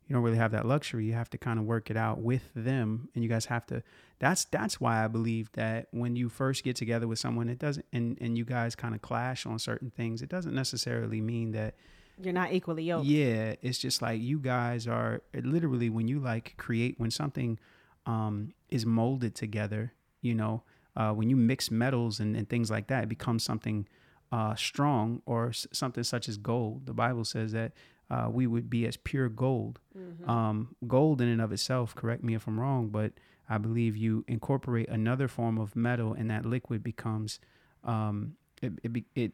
you 0.06 0.14
don't 0.14 0.22
really 0.22 0.36
have 0.36 0.52
that 0.52 0.64
luxury. 0.66 1.04
You 1.06 1.14
have 1.14 1.30
to 1.30 1.38
kind 1.38 1.58
of 1.58 1.64
work 1.64 1.90
it 1.90 1.96
out 1.96 2.20
with 2.20 2.50
them, 2.54 3.08
and 3.14 3.25
you 3.25 3.30
guys 3.30 3.46
have 3.46 3.66
to. 3.66 3.82
That's 4.18 4.44
that's 4.44 4.80
why 4.80 5.04
I 5.04 5.08
believe 5.08 5.50
that 5.52 5.88
when 5.90 6.16
you 6.16 6.28
first 6.28 6.62
get 6.64 6.76
together 6.76 7.08
with 7.08 7.18
someone, 7.18 7.48
it 7.48 7.58
doesn't, 7.58 7.86
and 7.92 8.16
and 8.20 8.38
you 8.38 8.44
guys 8.44 8.75
kind 8.76 8.94
of 8.94 9.02
clash 9.02 9.46
on 9.46 9.58
certain 9.58 9.90
things. 9.90 10.22
It 10.22 10.28
doesn't 10.28 10.54
necessarily 10.54 11.20
mean 11.20 11.52
that 11.52 11.75
you're 12.22 12.32
not 12.32 12.52
equally 12.52 12.84
yoked. 12.84 13.06
Yeah, 13.06 13.56
it's 13.62 13.78
just 13.78 14.00
like 14.00 14.20
you 14.20 14.38
guys 14.38 14.86
are 14.86 15.22
literally 15.34 15.90
when 15.90 16.08
you 16.08 16.20
like 16.20 16.54
create 16.56 16.94
when 16.98 17.10
something 17.10 17.58
um, 18.06 18.52
is 18.70 18.86
molded 18.86 19.34
together. 19.34 19.92
You 20.22 20.34
know, 20.34 20.62
uh, 20.96 21.12
when 21.12 21.28
you 21.28 21.36
mix 21.36 21.70
metals 21.70 22.20
and, 22.20 22.36
and 22.36 22.48
things 22.48 22.70
like 22.70 22.86
that, 22.86 23.02
it 23.04 23.08
becomes 23.08 23.44
something 23.44 23.86
uh, 24.32 24.54
strong 24.54 25.20
or 25.26 25.48
s- 25.48 25.66
something 25.72 26.02
such 26.04 26.28
as 26.28 26.36
gold. 26.36 26.86
The 26.86 26.94
Bible 26.94 27.25
says 27.25 27.52
that 27.52 27.72
uh, 28.10 28.28
we 28.30 28.46
would 28.46 28.68
be 28.70 28.86
as 28.86 28.96
pure 28.96 29.28
gold. 29.28 29.80
Um, 30.28 30.75
gold 30.86 31.20
in 31.20 31.28
and 31.28 31.40
of 31.40 31.52
itself, 31.52 31.94
correct 31.94 32.22
me 32.22 32.34
if 32.34 32.46
I'm 32.46 32.58
wrong, 32.60 32.88
but 32.88 33.12
I 33.48 33.58
believe 33.58 33.96
you 33.96 34.25
incorporate 34.28 34.88
another 34.88 35.28
form 35.28 35.58
of 35.58 35.75
metal 35.76 36.12
and 36.12 36.30
that 36.30 36.44
liquid 36.44 36.82
becomes 36.82 37.38
um, 37.84 38.34
it, 38.62 38.72
it, 38.82 39.04
it 39.14 39.32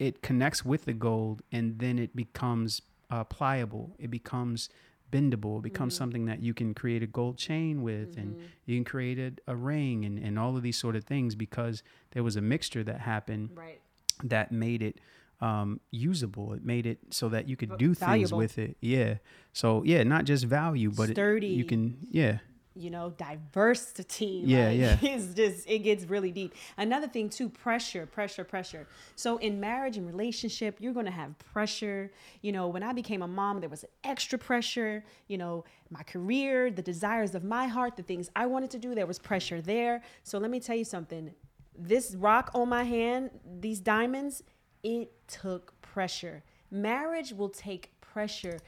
it 0.00 0.22
connects 0.22 0.64
with 0.64 0.86
the 0.86 0.92
gold 0.92 1.42
and 1.52 1.78
then 1.78 1.98
it 2.00 2.16
becomes 2.16 2.82
uh, 3.10 3.22
pliable. 3.24 3.94
It 3.98 4.10
becomes 4.10 4.68
bendable. 5.12 5.58
It 5.58 5.62
becomes 5.62 5.94
something 5.94 6.24
that 6.24 6.42
you 6.42 6.52
can 6.52 6.74
create 6.74 7.02
a 7.04 7.06
gold 7.06 7.38
chain 7.38 7.82
with 7.82 8.16
and 8.16 8.34
you 8.66 8.76
can 8.76 8.84
create 8.84 9.18
a, 9.20 9.52
a 9.52 9.54
ring 9.54 10.04
and, 10.04 10.18
and 10.18 10.36
all 10.36 10.56
of 10.56 10.62
these 10.64 10.76
sort 10.76 10.96
of 10.96 11.04
things 11.04 11.36
because 11.36 11.84
there 12.10 12.24
was 12.24 12.34
a 12.34 12.40
mixture 12.40 12.82
that 12.82 13.00
happened 13.00 13.50
Right. 13.54 13.80
that 14.24 14.50
made 14.50 14.82
it 14.82 14.98
um, 15.40 15.80
usable. 15.90 16.52
It 16.54 16.64
made 16.64 16.86
it 16.86 16.98
so 17.10 17.28
that 17.30 17.48
you 17.48 17.56
could 17.56 17.76
do 17.78 17.94
things 17.94 18.32
with 18.32 18.58
it. 18.58 18.76
Yeah. 18.80 19.16
So 19.52 19.82
yeah, 19.84 20.02
not 20.02 20.24
just 20.24 20.44
value, 20.44 20.90
but 20.90 21.10
it, 21.10 21.14
Sturdy. 21.14 21.48
you 21.48 21.64
can 21.64 21.98
yeah. 22.10 22.38
you 22.76 22.90
know, 22.90 23.10
diversity. 23.10 24.42
Yeah, 24.44 24.68
like, 24.68 24.78
yeah. 24.78 24.96
It's 25.02 25.34
just 25.34 25.68
it 25.68 25.80
gets 25.80 26.04
really 26.06 26.32
deep. 26.32 26.54
Another 26.76 27.06
thing 27.06 27.28
too, 27.28 27.48
pressure, 27.48 28.06
pressure, 28.06 28.42
pressure. 28.44 28.86
So 29.16 29.36
in 29.36 29.60
marriage 29.60 29.96
and 29.96 30.06
relationship, 30.06 30.78
you're 30.80 30.92
gonna 30.92 31.10
have 31.10 31.38
pressure. 31.38 32.10
You 32.42 32.52
know, 32.52 32.68
when 32.68 32.82
I 32.82 32.92
became 32.92 33.22
a 33.22 33.28
mom, 33.28 33.60
there 33.60 33.70
was 33.70 33.84
extra 34.02 34.38
pressure. 34.38 35.04
You 35.28 35.38
know, 35.38 35.64
my 35.90 36.02
career, 36.02 36.70
the 36.70 36.82
desires 36.82 37.34
of 37.34 37.44
my 37.44 37.66
heart, 37.66 37.96
the 37.96 38.02
things 38.02 38.28
I 38.34 38.46
wanted 38.46 38.70
to 38.70 38.78
do, 38.78 38.94
there 38.94 39.06
was 39.06 39.18
pressure 39.18 39.60
there. 39.60 40.02
So 40.24 40.38
let 40.38 40.50
me 40.50 40.58
tell 40.58 40.76
you 40.76 40.84
something. 40.84 41.32
This 41.76 42.14
rock 42.14 42.50
on 42.54 42.68
my 42.68 42.84
hand, 42.84 43.30
these 43.60 43.80
diamonds, 43.80 44.42
it 44.84 45.10
took 45.26 45.80
pressure. 45.82 46.44
Marriage 46.70 47.32
will 47.32 47.48
take 47.48 47.98
pressure. 48.00 48.60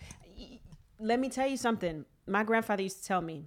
Let 0.98 1.20
me 1.20 1.28
tell 1.28 1.46
you 1.46 1.56
something. 1.56 2.04
My 2.26 2.42
grandfather 2.42 2.82
used 2.82 3.02
to 3.02 3.04
tell 3.06 3.20
me, 3.20 3.44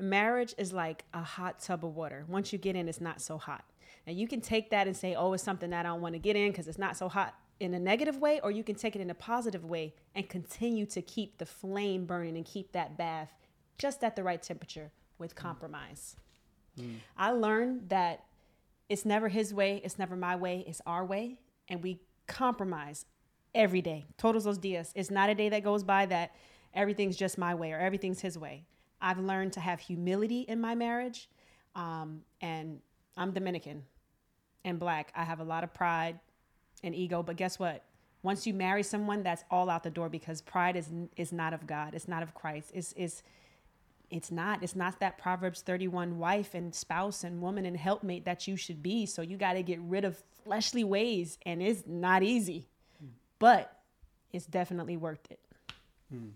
marriage 0.00 0.54
is 0.58 0.72
like 0.72 1.04
a 1.14 1.22
hot 1.22 1.60
tub 1.60 1.84
of 1.84 1.94
water. 1.94 2.24
Once 2.26 2.52
you 2.52 2.58
get 2.58 2.74
in, 2.74 2.88
it's 2.88 3.00
not 3.00 3.20
so 3.20 3.38
hot. 3.38 3.64
And 4.06 4.18
you 4.18 4.26
can 4.26 4.40
take 4.40 4.70
that 4.70 4.86
and 4.86 4.96
say, 4.96 5.14
oh, 5.14 5.34
it's 5.34 5.42
something 5.42 5.70
that 5.70 5.84
I 5.84 5.88
don't 5.90 6.00
want 6.00 6.14
to 6.14 6.18
get 6.18 6.34
in 6.34 6.50
because 6.50 6.66
it's 6.66 6.78
not 6.78 6.96
so 6.96 7.08
hot 7.08 7.34
in 7.60 7.74
a 7.74 7.78
negative 7.78 8.18
way, 8.18 8.40
or 8.40 8.50
you 8.50 8.62
can 8.62 8.74
take 8.74 8.94
it 8.96 9.02
in 9.02 9.10
a 9.10 9.14
positive 9.14 9.64
way 9.64 9.94
and 10.14 10.28
continue 10.28 10.86
to 10.86 11.02
keep 11.02 11.38
the 11.38 11.46
flame 11.46 12.06
burning 12.06 12.36
and 12.36 12.46
keep 12.46 12.72
that 12.72 12.96
bath 12.96 13.30
just 13.76 14.02
at 14.02 14.16
the 14.16 14.22
right 14.22 14.42
temperature 14.42 14.90
with 15.18 15.34
mm. 15.34 15.38
compromise. 15.38 16.16
Mm. 16.80 16.96
I 17.16 17.32
learned 17.32 17.88
that 17.88 18.24
it's 18.88 19.04
never 19.04 19.28
his 19.28 19.52
way, 19.52 19.80
it's 19.84 19.98
never 19.98 20.16
my 20.16 20.36
way, 20.36 20.64
it's 20.66 20.80
our 20.86 21.04
way. 21.04 21.38
And 21.68 21.82
we 21.82 22.00
compromise 22.26 23.06
every 23.54 23.82
day. 23.82 24.06
Todos 24.16 24.46
los 24.46 24.58
días. 24.58 24.92
It's 24.94 25.10
not 25.10 25.30
a 25.30 25.34
day 25.34 25.48
that 25.48 25.64
goes 25.64 25.82
by 25.82 26.06
that 26.06 26.34
everything's 26.74 27.16
just 27.16 27.38
my 27.38 27.54
way 27.54 27.72
or 27.72 27.78
everything's 27.78 28.20
his 28.20 28.38
way. 28.38 28.64
I've 29.00 29.18
learned 29.18 29.52
to 29.54 29.60
have 29.60 29.80
humility 29.80 30.40
in 30.42 30.60
my 30.60 30.74
marriage. 30.74 31.28
Um, 31.74 32.22
and 32.40 32.80
I'm 33.16 33.32
Dominican 33.32 33.84
and 34.64 34.78
black. 34.78 35.12
I 35.14 35.24
have 35.24 35.40
a 35.40 35.44
lot 35.44 35.64
of 35.64 35.72
pride 35.72 36.18
and 36.82 36.94
ego, 36.94 37.22
but 37.22 37.36
guess 37.36 37.58
what? 37.58 37.84
Once 38.22 38.46
you 38.46 38.54
marry 38.54 38.82
someone, 38.82 39.22
that's 39.22 39.44
all 39.50 39.70
out 39.70 39.84
the 39.84 39.90
door 39.90 40.08
because 40.08 40.40
pride 40.42 40.76
is 40.76 40.90
is 41.16 41.32
not 41.32 41.52
of 41.52 41.66
God. 41.66 41.94
It's 41.94 42.08
not 42.08 42.22
of 42.22 42.34
Christ. 42.34 42.72
It's 42.74 42.92
is 42.94 43.22
it's 44.10 44.30
not. 44.30 44.62
It's 44.62 44.74
not 44.76 45.00
that 45.00 45.18
Proverbs 45.18 45.60
31 45.62 46.18
wife 46.18 46.54
and 46.54 46.74
spouse 46.74 47.24
and 47.24 47.42
woman 47.42 47.66
and 47.66 47.76
helpmate 47.76 48.24
that 48.24 48.46
you 48.48 48.56
should 48.56 48.82
be. 48.82 49.06
So 49.06 49.22
you 49.22 49.36
got 49.36 49.52
to 49.54 49.62
get 49.62 49.80
rid 49.80 50.04
of 50.04 50.22
fleshly 50.44 50.84
ways 50.84 51.38
and 51.44 51.62
it's 51.62 51.84
not 51.86 52.22
easy. 52.22 52.68
But 53.38 53.72
it's 54.32 54.46
definitely 54.46 54.96
worth 54.96 55.30
it. 55.30 55.38
Man, 56.10 56.34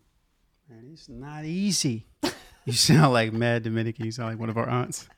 it's 0.92 1.08
not 1.08 1.44
easy. 1.44 2.06
you 2.64 2.72
sound 2.72 3.12
like 3.12 3.32
mad 3.32 3.62
Dominican. 3.62 4.04
You 4.04 4.12
sound 4.12 4.30
like 4.30 4.38
one 4.38 4.50
of 4.50 4.56
our 4.56 4.68
aunts. 4.68 5.08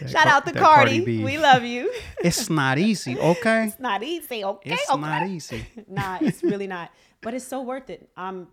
That 0.00 0.10
Shout 0.10 0.22
Car- 0.24 0.32
out 0.32 0.46
to 0.46 0.52
Cardi 0.52 0.98
Cardi. 0.98 1.22
We 1.22 1.38
love 1.38 1.64
you. 1.64 1.92
It's 2.22 2.50
not 2.50 2.78
easy, 2.78 3.18
okay? 3.18 3.66
It's 3.66 3.80
not 3.80 4.02
easy. 4.02 4.44
Okay. 4.44 4.72
It's 4.72 4.90
okay. 4.90 5.00
not 5.00 5.26
easy. 5.28 5.66
nah, 5.88 6.18
it's 6.20 6.42
really 6.42 6.66
not. 6.66 6.90
But 7.20 7.34
it's 7.34 7.46
so 7.46 7.62
worth 7.62 7.88
it. 7.88 8.08
Um, 8.16 8.48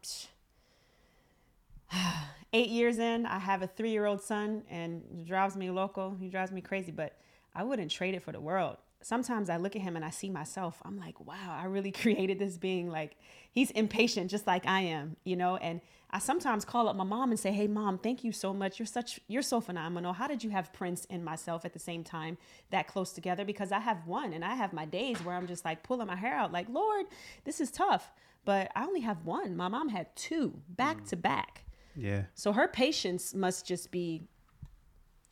eight 2.53 2.69
years 2.69 2.99
in, 2.99 3.25
I 3.25 3.39
have 3.39 3.61
a 3.61 3.67
three-year-old 3.67 4.21
son, 4.21 4.63
and 4.69 5.03
he 5.09 5.23
drives 5.23 5.55
me 5.55 5.69
local. 5.69 6.15
He 6.19 6.29
drives 6.29 6.51
me 6.51 6.61
crazy, 6.61 6.91
but 6.91 7.17
I 7.53 7.63
wouldn't 7.63 7.91
trade 7.91 8.15
it 8.15 8.23
for 8.23 8.31
the 8.31 8.39
world. 8.39 8.77
Sometimes 9.01 9.49
I 9.49 9.57
look 9.57 9.75
at 9.75 9.81
him 9.81 9.95
and 9.95 10.03
I 10.03 10.09
see 10.09 10.29
myself. 10.29 10.81
I'm 10.83 10.97
like, 10.97 11.19
wow, 11.19 11.57
I 11.59 11.65
really 11.65 11.91
created 12.03 12.39
this 12.39 12.57
being. 12.57 12.89
Like, 12.89 13.15
he's 13.51 13.71
impatient, 13.71 14.31
just 14.31 14.47
like 14.47 14.65
I 14.65 14.81
am, 14.81 15.17
you 15.23 15.35
know. 15.35 15.57
And 15.57 15.81
I 16.09 16.19
sometimes 16.19 16.63
call 16.63 16.87
up 16.87 16.95
my 16.95 17.03
mom 17.03 17.31
and 17.31 17.39
say, 17.39 17.51
"Hey, 17.51 17.67
mom, 17.67 17.97
thank 17.97 18.23
you 18.23 18.31
so 18.31 18.53
much. 18.53 18.79
You're 18.79 18.85
such, 18.85 19.19
you're 19.27 19.41
so 19.41 19.59
phenomenal. 19.59 20.13
How 20.13 20.27
did 20.27 20.43
you 20.43 20.49
have 20.51 20.71
Prince 20.71 21.05
and 21.09 21.23
myself 21.23 21.65
at 21.65 21.73
the 21.73 21.79
same 21.79 22.03
time, 22.03 22.37
that 22.69 22.87
close 22.87 23.11
together? 23.11 23.43
Because 23.43 23.71
I 23.71 23.79
have 23.79 24.07
one, 24.07 24.31
and 24.33 24.45
I 24.45 24.55
have 24.55 24.71
my 24.71 24.85
days 24.85 25.17
where 25.23 25.35
I'm 25.35 25.47
just 25.47 25.65
like 25.65 25.83
pulling 25.83 26.07
my 26.07 26.15
hair 26.15 26.35
out, 26.35 26.51
like, 26.51 26.69
Lord, 26.69 27.07
this 27.43 27.59
is 27.59 27.71
tough. 27.71 28.11
But 28.45 28.71
I 28.75 28.85
only 28.85 29.01
have 29.01 29.25
one. 29.25 29.57
My 29.57 29.67
mom 29.67 29.89
had 29.89 30.15
two 30.15 30.61
back 30.69 31.01
mm. 31.01 31.09
to 31.09 31.15
back. 31.17 31.65
Yeah. 31.97 32.23
So 32.35 32.53
her 32.53 32.67
patience 32.67 33.33
must 33.33 33.65
just 33.65 33.91
be, 33.91 34.21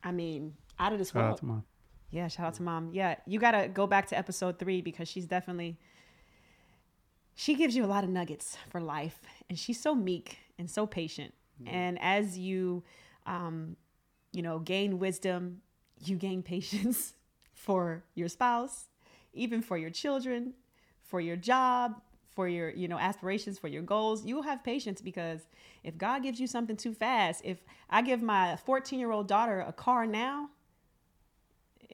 I 0.03 0.11
mean, 0.11 0.55
out 0.79 0.91
of 0.93 0.99
this 0.99 1.11
Shout 1.11 1.21
out 1.21 1.25
world. 1.27 1.37
to 1.39 1.45
mom. 1.45 1.63
Yeah, 2.09 2.27
shout 2.27 2.47
out 2.47 2.53
to 2.55 2.63
mom. 2.63 2.89
Yeah, 2.91 3.15
you 3.27 3.39
got 3.39 3.51
to 3.51 3.67
go 3.67 3.87
back 3.87 4.07
to 4.07 4.17
episode 4.17 4.57
three 4.57 4.81
because 4.81 5.07
she's 5.07 5.25
definitely, 5.27 5.77
she 7.35 7.55
gives 7.55 7.75
you 7.75 7.85
a 7.85 7.87
lot 7.87 8.03
of 8.03 8.09
nuggets 8.09 8.57
for 8.69 8.81
life. 8.81 9.19
And 9.49 9.59
she's 9.59 9.79
so 9.79 9.93
meek 9.93 10.37
and 10.57 10.69
so 10.69 10.85
patient. 10.87 11.33
And 11.65 11.97
as 12.01 12.37
you, 12.37 12.83
um, 13.25 13.77
you 14.33 14.41
know, 14.41 14.59
gain 14.59 14.99
wisdom, 14.99 15.61
you 16.03 16.17
gain 16.17 16.43
patience 16.43 17.13
for 17.53 18.03
your 18.13 18.27
spouse, 18.27 18.89
even 19.33 19.61
for 19.61 19.77
your 19.77 19.89
children, 19.89 20.53
for 21.01 21.21
your 21.21 21.37
job, 21.37 22.01
for 22.35 22.47
your, 22.47 22.69
you 22.69 22.87
know, 22.87 22.99
aspirations, 22.99 23.57
for 23.57 23.67
your 23.67 23.81
goals. 23.81 24.25
You 24.25 24.35
will 24.35 24.43
have 24.43 24.63
patience 24.63 25.01
because 25.01 25.47
if 25.83 25.97
God 25.97 26.21
gives 26.21 26.39
you 26.39 26.47
something 26.47 26.75
too 26.75 26.93
fast, 26.93 27.41
if 27.43 27.57
I 27.89 28.01
give 28.01 28.21
my 28.21 28.57
14 28.57 28.99
year 28.99 29.11
old 29.11 29.27
daughter 29.27 29.61
a 29.61 29.73
car 29.73 30.05
now, 30.05 30.49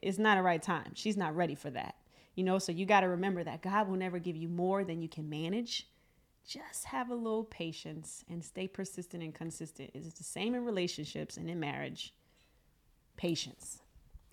it's 0.02 0.18
not 0.18 0.36
a 0.36 0.42
right 0.42 0.62
time. 0.62 0.92
She's 0.94 1.16
not 1.16 1.34
ready 1.36 1.54
for 1.54 1.70
that. 1.70 1.94
You 2.34 2.44
know, 2.44 2.58
so 2.58 2.72
you 2.72 2.86
got 2.86 3.00
to 3.00 3.08
remember 3.08 3.44
that 3.44 3.62
God 3.62 3.88
will 3.88 3.96
never 3.96 4.18
give 4.18 4.36
you 4.36 4.48
more 4.48 4.84
than 4.84 5.00
you 5.00 5.08
can 5.08 5.28
manage. 5.28 5.86
Just 6.46 6.86
have 6.86 7.10
a 7.10 7.14
little 7.14 7.44
patience 7.44 8.24
and 8.28 8.42
stay 8.44 8.66
persistent 8.66 9.22
and 9.22 9.32
consistent. 9.32 9.90
It's 9.94 10.14
the 10.14 10.24
same 10.24 10.54
in 10.54 10.64
relationships 10.64 11.36
and 11.36 11.48
in 11.48 11.60
marriage. 11.60 12.14
Patience, 13.16 13.78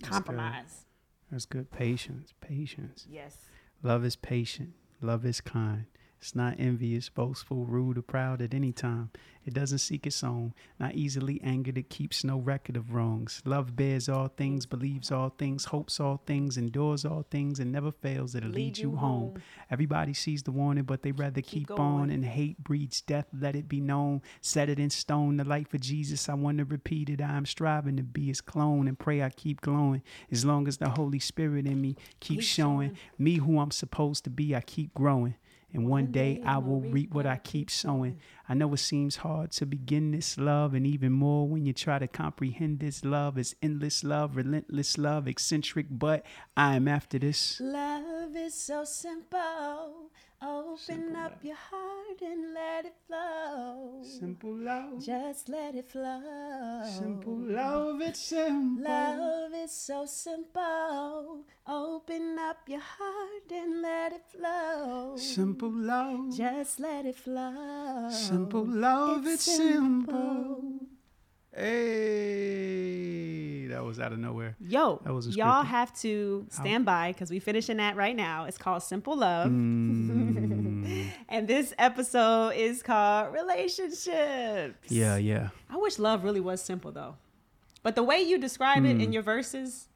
good. 0.02 0.10
compromise. 0.10 0.86
That's 1.30 1.46
good. 1.46 1.70
Patience. 1.70 2.34
Patience. 2.42 3.06
Yes. 3.08 3.38
Love 3.84 4.04
is 4.04 4.16
patient. 4.16 4.74
Love 5.02 5.26
is 5.26 5.42
kind. 5.42 5.86
It's 6.22 6.36
not 6.36 6.56
envious, 6.60 7.08
boastful, 7.08 7.66
rude, 7.66 7.98
or 7.98 8.02
proud 8.02 8.42
at 8.42 8.54
any 8.54 8.74
time. 8.74 9.10
It 9.46 9.54
doesn't 9.54 9.78
seek 9.80 10.06
its 10.06 10.22
own, 10.24 10.54
not 10.80 10.94
easily 10.94 11.40
angered. 11.42 11.78
It 11.78 11.90
keeps 11.90 12.24
no 12.26 12.38
record 12.38 12.76
of 12.76 12.94
wrongs. 12.94 13.42
Love 13.46 13.76
bears 13.76 14.10
all 14.10 14.28
things, 14.28 14.66
believes 14.66 15.12
all 15.12 15.30
things, 15.30 15.66
hopes 15.66 16.00
all 16.00 16.22
things, 16.26 16.58
endures 16.58 17.06
all 17.06 17.26
things, 17.32 17.58
and 17.60 17.72
never 17.72 17.92
fails. 17.92 18.36
It'll 18.36 18.50
lead, 18.50 18.78
you 18.78 18.98
home. 18.98 19.42
Everybody 19.72 20.14
sees 20.14 20.44
the 20.44 20.52
warning, 20.52 20.84
but 20.84 21.04
they 21.04 21.14
rather 21.14 21.42
keep, 21.42 21.70
Keep 21.70 21.80
on. 21.80 22.10
And 22.10 22.26
hate 22.26 22.64
breeds 22.64 23.00
death, 23.02 23.28
let 23.34 23.56
it 23.56 23.70
be 23.70 23.80
known. 23.80 24.22
Set 24.42 24.70
it 24.70 24.78
in 24.78 24.90
stone, 24.90 25.38
the 25.38 25.46
light 25.46 25.70
for 25.70 25.78
Jesus. 25.78 26.28
I 26.28 26.34
want 26.34 26.58
to 26.58 26.66
repeat 26.66 27.10
it. 27.10 27.22
I 27.22 27.38
am 27.38 27.46
striving 27.46 27.96
to 27.96 28.04
be 28.04 28.28
his 28.28 28.42
clone 28.42 28.88
and 28.90 29.00
pray 29.00 29.24
I 29.24 29.30
keep 29.30 29.62
glowing. 29.62 30.04
As 30.32 30.44
long 30.44 30.68
as 30.68 30.78
the 30.78 30.90
Holy 30.90 31.20
Spirit 31.20 31.66
in 31.66 31.80
me 31.82 31.96
keeps 32.20 32.42
Keep 32.46 32.56
showing. 32.56 32.98
me 33.18 33.36
who 33.38 33.60
I'm 33.60 33.72
supposed 33.72 34.26
to 34.26 34.30
be, 34.30 34.54
I 34.56 34.62
keep 34.62 34.94
growing. 34.94 35.36
And 35.74 35.88
one, 35.88 36.08
day 36.08 36.42
I 36.46 36.58
I'll 36.58 36.82
reap 36.82 37.14
what 37.14 37.26
I 37.26 37.38
keep 37.38 37.70
sowing. 37.70 38.20
I 38.52 38.56
know 38.56 38.74
it 38.74 38.78
seems 38.78 39.18
hard 39.18 39.52
to 39.52 39.68
begin 39.68 40.10
this 40.10 40.36
love, 40.40 40.74
and 40.74 40.88
even 40.88 41.12
more 41.12 41.48
when 41.48 41.68
you 41.68 41.74
try 41.74 42.00
to 42.00 42.08
comprehend 42.08 42.80
this 42.80 43.06
love. 43.06 43.38
It's 43.38 43.54
endless 43.62 44.04
love, 44.04 44.36
relentless 44.36 44.98
love, 44.98 45.28
eccentric, 45.28 45.86
but 45.92 46.26
I 46.58 46.76
am 46.76 46.88
after 46.88 47.20
this. 47.20 47.62
Love 47.62 48.36
is 48.36 48.56
so 48.56 48.86
simple. 48.86 50.10
Open 50.42 50.78
Simple 50.78 51.18
up 51.18 51.32
love. 51.32 51.44
your 51.44 51.56
heart 51.58 52.22
and 52.22 52.54
let 52.54 52.86
it 52.86 52.96
flow. 53.06 54.02
Simple 54.04 54.56
love. 54.56 55.06
Just 55.06 55.50
let 55.50 55.76
it 55.76 55.86
flow. 55.92 56.82
Simple 56.98 57.38
love, 57.38 58.02
it's 58.02 58.22
simple. 58.22 58.84
Love 58.86 59.52
is 59.54 59.72
so 59.72 60.06
simple. 60.06 61.44
Open 61.68 62.38
up 62.40 62.58
your 62.70 62.80
heart 62.80 63.52
and 63.52 63.82
let 63.82 64.14
it 64.14 64.24
flow. 64.32 65.18
Simple 65.18 65.72
love. 65.74 66.38
Just 66.38 66.80
let 66.80 67.06
it 67.06 67.18
flow. 67.18 68.08
Simple 68.10 68.39
love, 68.48 69.26
it's, 69.28 69.44
simple. 69.44 70.64
Hey, 72.30 73.66
that 73.68 73.84
was 73.84 74.00
out 74.00 74.12
of 74.14 74.20
nowhere. 74.20 74.56
Yo, 74.60 75.02
That 75.04 75.14
wasn't 75.14 75.36
y'all 75.36 75.64
have 75.64 75.94
to 76.02 76.46
stand 76.50 76.86
by 76.86 77.12
because 77.12 77.30
we're 77.30 77.42
finishing 77.42 77.78
that 77.78 77.96
right 77.96 78.16
now. 78.16 78.46
It's 78.46 78.58
called 78.58 78.84
Simple 78.84 79.18
Love. 79.18 79.50
Mm, 79.50 81.10
And 81.30 81.48
this 81.48 81.74
episode 81.78 82.50
is 82.56 82.82
called 82.84 83.34
Relationships. 83.34 84.90
yeah, 84.92 85.18
yeah. 85.18 85.50
I 85.70 85.78
wish 85.78 86.00
love 86.00 86.24
really 86.24 86.40
was 86.40 86.62
simple 86.62 86.92
though. 86.92 87.16
But 87.84 87.96
the 87.96 88.04
way 88.04 88.22
you 88.22 88.38
describe 88.38 88.84
it 88.86 88.96
Hmm. 88.96 89.02
in 89.02 89.14
your 89.14 89.24
verses, 89.24 89.88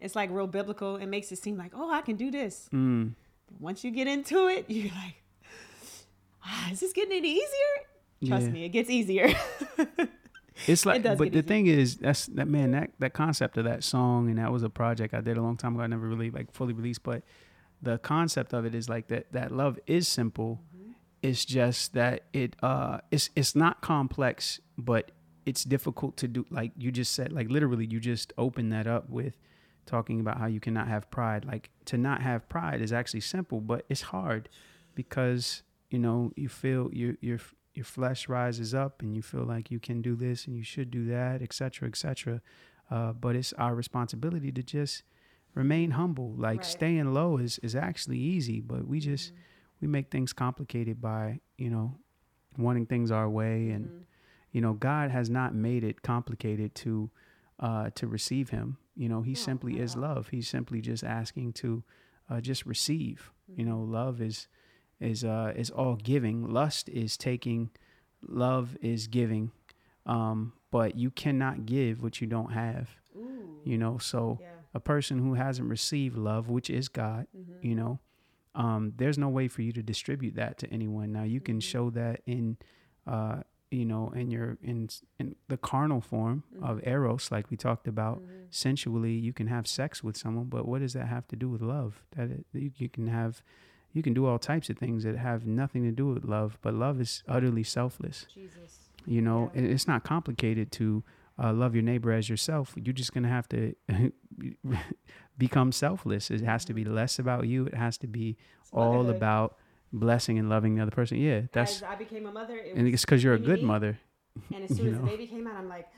it's 0.00 0.14
like 0.16 0.30
real 0.30 0.46
biblical. 0.46 0.96
It 0.96 1.06
makes 1.06 1.30
it 1.32 1.38
seem 1.38 1.56
like, 1.56 1.72
oh, 1.74 1.90
I 1.90 2.00
can 2.02 2.16
do 2.16 2.30
this. 2.30 2.68
Mm. 2.72 3.14
Once 3.60 3.84
you 3.84 3.90
get 3.90 4.06
into 4.06 4.46
it, 4.48 4.64
you're 4.68 4.92
like, 4.94 5.22
ah, 6.44 6.70
is 6.70 6.80
this 6.80 6.92
getting 6.92 7.12
any 7.16 7.30
easier? 7.32 7.76
Trust 8.26 8.46
Yeah. 8.46 8.52
me, 8.52 8.64
it 8.64 8.70
gets 8.70 8.90
easier. 8.90 9.32
It's 10.66 10.84
like, 10.86 11.02
does 11.02 11.18
but 11.18 11.32
the 11.32 11.38
easier. 11.38 11.42
thing 11.42 11.66
is, 11.66 11.96
that's 11.96 12.26
that 12.26 12.46
man. 12.46 12.72
That 12.72 12.90
that 12.98 13.14
concept 13.14 13.56
of 13.56 13.64
that 13.64 13.82
song, 13.82 14.28
and 14.28 14.38
that 14.38 14.52
was 14.52 14.62
a 14.62 14.68
project 14.70 15.14
I 15.14 15.20
did 15.22 15.36
a 15.38 15.42
long 15.42 15.56
time 15.56 15.74
ago. 15.74 15.82
I 15.82 15.86
never 15.86 16.06
really 16.06 16.30
like 16.30 16.52
fully 16.52 16.72
released, 16.74 17.02
but 17.02 17.22
the 17.80 17.98
concept 17.98 18.52
of 18.52 18.64
it 18.66 18.74
is 18.74 18.88
like 18.88 19.08
that. 19.08 19.32
That 19.32 19.50
love 19.50 19.78
is 19.86 20.06
simple. 20.06 20.60
Mm-hmm. 20.76 20.92
It's 21.22 21.44
just 21.46 21.94
that 21.94 22.24
it 22.34 22.54
uh, 22.62 22.98
it's 23.10 23.30
it's 23.34 23.56
not 23.56 23.80
complex, 23.80 24.60
but 24.76 25.10
it's 25.46 25.64
difficult 25.64 26.16
to 26.18 26.28
do. 26.28 26.44
Like 26.50 26.72
you 26.76 26.92
just 26.92 27.12
said, 27.14 27.32
like 27.32 27.48
literally, 27.50 27.86
you 27.86 27.98
just 27.98 28.32
open 28.36 28.68
that 28.68 28.86
up 28.86 29.08
with 29.08 29.38
talking 29.86 30.20
about 30.20 30.38
how 30.38 30.46
you 30.46 30.60
cannot 30.60 30.86
have 30.86 31.10
pride. 31.10 31.44
Like 31.46 31.70
to 31.86 31.96
not 31.96 32.20
have 32.22 32.46
pride 32.50 32.82
is 32.82 32.92
actually 32.92 33.20
simple, 33.20 33.60
but 33.60 33.84
it's 33.88 34.02
hard 34.02 34.50
because 34.94 35.62
you 35.90 35.98
know 35.98 36.30
you 36.36 36.48
feel 36.50 36.90
your 36.92 37.14
your 37.20 37.38
your 37.74 37.84
flesh 37.84 38.28
rises 38.28 38.74
up 38.74 39.00
and 39.02 39.14
you 39.16 39.22
feel 39.22 39.44
like 39.44 39.70
you 39.70 39.78
can 39.80 40.02
do 40.02 40.14
this 40.14 40.46
and 40.46 40.56
you 40.56 40.62
should 40.62 40.90
do 40.90 41.06
that, 41.06 41.40
etc., 41.42 41.88
etc. 41.88 42.40
Uh, 42.90 43.12
but 43.12 43.34
it's 43.36 43.52
our 43.54 43.74
responsibility 43.74 44.52
to 44.52 44.62
just 44.62 45.02
remain 45.54 45.92
humble. 45.92 46.34
Like 46.36 46.58
Right. 46.58 46.66
staying 46.66 47.12
low 47.14 47.38
is 47.38 47.58
is 47.60 47.74
actually 47.74 48.18
easy, 48.18 48.60
but 48.60 48.86
we 48.86 49.00
just 49.00 49.32
Mm-hmm. 49.32 49.40
we 49.80 49.88
make 49.88 50.10
things 50.10 50.32
complicated 50.32 51.00
by 51.00 51.40
you 51.56 51.70
know 51.70 51.98
wanting 52.58 52.86
things 52.86 53.10
our 53.10 53.28
way 53.30 53.70
and 53.70 53.86
Mm-hmm. 53.86 54.02
you 54.52 54.60
know 54.60 54.74
God 54.74 55.10
has 55.10 55.30
not 55.30 55.54
made 55.54 55.84
it 55.84 56.02
complicated 56.02 56.74
to 56.76 57.10
uh, 57.60 57.90
to 57.94 58.06
receive 58.06 58.50
Him. 58.50 58.76
You 58.96 59.08
know 59.08 59.22
He 59.22 59.34
simply 59.34 59.78
is 59.78 59.96
love. 59.96 60.28
He's 60.28 60.48
simply 60.48 60.80
just 60.82 61.04
asking 61.04 61.52
to 61.54 61.82
uh, 62.30 62.40
just 62.40 62.66
receive. 62.66 63.30
You 63.56 63.64
know, 63.64 63.76
Mm-hmm. 63.78 63.92
love 63.92 64.20
is 64.20 64.48
is 65.02 65.24
uh, 65.24 65.52
is 65.56 65.70
all 65.70 65.96
giving. 65.96 66.48
Lust 66.48 66.88
is 66.88 67.16
taking. 67.16 67.70
Love 68.26 68.76
is 68.80 69.06
giving. 69.08 69.50
Um, 70.06 70.52
but 70.70 70.96
you 70.96 71.10
cannot 71.10 71.66
give 71.66 72.02
what 72.02 72.20
you 72.20 72.26
don't 72.26 72.52
have. 72.52 72.90
Ooh, 73.16 73.60
You 73.64 73.78
know, 73.78 73.98
so 73.98 74.38
yeah. 74.40 74.46
a 74.74 74.80
person 74.80 75.18
who 75.18 75.34
hasn't 75.34 75.68
received 75.68 76.16
love, 76.16 76.48
which 76.48 76.70
is 76.70 76.88
God, 76.88 77.26
Mm-hmm. 77.36 77.66
you 77.66 77.74
know, 77.74 77.98
um, 78.54 78.92
there's 78.96 79.18
no 79.18 79.28
way 79.28 79.48
for 79.48 79.62
you 79.62 79.72
to 79.72 79.82
distribute 79.82 80.34
that 80.36 80.58
to 80.58 80.66
anyone. 80.72 81.12
Now 81.12 81.22
you 81.24 81.40
can 81.40 81.58
Mhm. 81.58 81.62
show 81.62 81.90
that 81.90 82.20
in, 82.26 82.56
uh, 83.06 83.42
you 83.70 83.84
know, 83.84 84.10
in 84.10 84.30
your 84.30 84.58
in 84.62 84.88
in 85.18 85.36
the 85.48 85.56
carnal 85.56 86.00
form 86.00 86.42
of 86.60 86.78
Mhm. 86.78 86.86
eros, 86.86 87.30
like 87.30 87.50
we 87.50 87.56
talked 87.56 87.86
about. 87.88 88.20
Mhm. 88.20 88.46
Sensually, 88.50 89.14
you 89.14 89.32
can 89.32 89.46
have 89.46 89.66
sex 89.66 90.02
with 90.04 90.16
someone, 90.16 90.46
but 90.48 90.66
what 90.66 90.80
does 90.80 90.92
that 90.94 91.06
have 91.08 91.26
to 91.28 91.36
do 91.36 91.48
with 91.48 91.62
love? 91.62 92.04
That 92.16 92.30
it, 92.30 92.46
you, 92.52 92.70
you 92.76 92.88
can 92.88 93.06
have, 93.06 93.42
you 93.92 94.02
can 94.02 94.14
do 94.14 94.26
all 94.26 94.38
types 94.38 94.70
of 94.70 94.78
things 94.78 95.04
that 95.04 95.16
have 95.16 95.46
nothing 95.46 95.82
to 95.84 95.90
do 95.92 96.06
with 96.08 96.24
love. 96.24 96.58
But 96.62 96.74
love 96.74 97.00
is 97.00 97.22
utterly 97.28 97.62
selfless. 97.62 98.26
Jesus. 98.32 98.78
You 99.06 99.20
know, 99.20 99.50
Yeah. 99.54 99.62
it- 99.62 99.70
it's 99.70 99.86
not 99.88 100.02
complicated 100.04 100.70
to 100.72 101.02
uh, 101.42 101.52
love 101.52 101.74
your 101.74 101.82
neighbor 101.82 102.12
as 102.12 102.28
yourself. 102.28 102.74
You're 102.76 102.92
just 102.92 103.12
gonna 103.14 103.28
have 103.28 103.48
to 103.48 103.74
become 105.38 105.72
selfless. 105.72 106.30
It 106.30 106.42
has 106.42 106.64
to 106.66 106.74
be 106.74 106.84
less 106.84 107.18
about 107.18 107.46
you. 107.48 107.66
It 107.66 107.74
has 107.74 107.96
to 107.98 108.06
be 108.06 108.36
It's 108.60 108.70
all 108.72 108.98
motherhood. 108.98 109.16
about 109.16 109.56
blessing 109.92 110.38
and 110.38 110.48
loving 110.48 110.74
the 110.76 110.82
other 110.82 110.90
person. 110.90 111.18
Yeah, 111.18 111.42
that's 111.52 111.76
As 111.76 111.82
I 111.82 111.94
became 111.96 112.26
a 112.26 112.32
mother, 112.32 112.56
it 112.56 112.74
and 112.74 112.84
was 112.84 112.94
it's 112.94 113.04
because 113.04 113.24
you're 113.24 113.34
a 113.34 113.38
good 113.38 113.62
mother. 113.62 113.98
And 114.54 114.64
as 114.64 114.70
soon 114.76 114.88
as 114.94 115.00
the 115.00 115.06
baby 115.06 115.26
came 115.26 115.46
out, 115.46 115.56
I'm 115.56 115.68
like, 115.68 115.88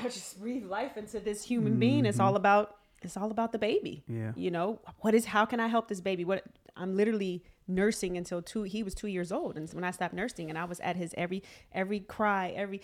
I 0.00 0.04
just 0.04 0.40
breathe 0.40 0.64
life 0.66 0.96
into 0.96 1.18
this 1.20 1.44
human 1.44 1.78
being. 1.78 2.04
It's 2.06 2.20
all 2.20 2.36
about 2.36 2.76
it's 3.02 3.16
all 3.16 3.30
about 3.30 3.52
the 3.52 3.58
baby. 3.58 4.04
Yeah, 4.08 4.32
You 4.36 4.50
know, 4.50 4.80
what 5.00 5.14
is 5.14 5.26
how 5.26 5.44
can 5.44 5.60
I 5.60 5.68
help 5.68 5.88
this 5.88 6.00
baby? 6.00 6.24
What 6.24 6.44
I'm 6.76 6.96
literally 6.96 7.44
nursing 7.66 8.16
until 8.16 8.40
two 8.42 8.62
he 8.62 8.82
was 8.82 8.94
two 8.94 9.08
years 9.08 9.30
old. 9.30 9.56
And 9.56 9.68
when 9.70 9.84
I 9.84 9.90
stopped 9.90 10.14
nursing 10.14 10.48
and 10.48 10.58
I 10.58 10.64
was 10.64 10.80
at 10.80 10.96
his 10.96 11.14
every 11.16 11.42
every 11.72 12.00
cry, 12.00 12.52
every 12.56 12.80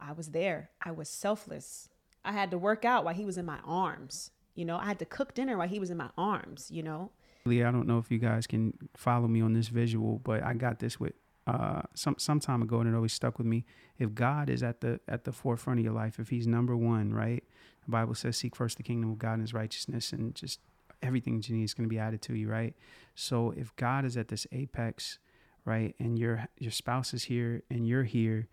I 0.00 0.12
was 0.12 0.28
there. 0.28 0.70
I 0.82 0.92
was 0.92 1.08
selfless. 1.08 1.88
I 2.24 2.32
had 2.32 2.50
to 2.52 2.58
work 2.58 2.84
out 2.84 3.04
while 3.04 3.14
he 3.14 3.24
was 3.24 3.38
in 3.38 3.46
my 3.46 3.58
arms. 3.64 4.30
You 4.54 4.64
know, 4.64 4.76
I 4.76 4.86
had 4.86 4.98
to 5.00 5.04
cook 5.04 5.34
dinner 5.34 5.56
while 5.56 5.68
he 5.68 5.78
was 5.78 5.90
in 5.90 5.96
my 5.96 6.10
arms, 6.16 6.70
you 6.70 6.82
know. 6.82 7.10
Lee, 7.44 7.62
I 7.62 7.70
don't 7.70 7.86
know 7.86 7.98
if 7.98 8.10
you 8.10 8.18
guys 8.18 8.46
can 8.46 8.74
follow 8.96 9.28
me 9.28 9.40
on 9.40 9.52
this 9.52 9.68
visual, 9.68 10.18
but 10.18 10.42
I 10.42 10.54
got 10.54 10.78
this 10.78 10.98
with 11.00 11.14
uh 11.46 11.82
some 11.94 12.16
some 12.18 12.40
time 12.40 12.62
ago 12.62 12.80
and 12.80 12.88
it 12.88 12.94
always 12.94 13.12
stuck 13.12 13.38
with 13.38 13.46
me. 13.46 13.64
If 13.98 14.14
God 14.14 14.50
is 14.50 14.62
at 14.62 14.80
the 14.80 15.00
at 15.08 15.24
the 15.24 15.32
forefront 15.32 15.80
of 15.80 15.84
your 15.84 15.94
life, 15.94 16.18
if 16.18 16.28
he's 16.28 16.46
number 16.46 16.76
one, 16.76 17.12
right? 17.12 17.42
The 17.88 17.92
Bible 17.92 18.14
says 18.14 18.36
seek 18.36 18.54
first 18.54 18.76
the 18.76 18.82
kingdom 18.82 19.10
of 19.10 19.18
God 19.18 19.32
and 19.34 19.40
his 19.42 19.54
righteousness 19.54 20.12
and 20.12 20.34
just 20.34 20.60
everything 21.00 21.42
you 21.46 21.56
need 21.56 21.64
is 21.64 21.72
going 21.72 21.88
to 21.88 21.92
be 21.92 21.98
added 21.98 22.20
to 22.22 22.34
you, 22.34 22.48
right? 22.50 22.74
So 23.14 23.52
if 23.56 23.74
God 23.76 24.04
is 24.04 24.16
at 24.18 24.28
this 24.28 24.46
apex, 24.52 25.18
right, 25.64 25.94
and 25.98 26.18
your 26.18 26.46
your 26.58 26.70
spouse 26.70 27.14
is 27.14 27.24
here 27.24 27.62
and 27.70 27.86
you're 27.88 28.04
here 28.04 28.46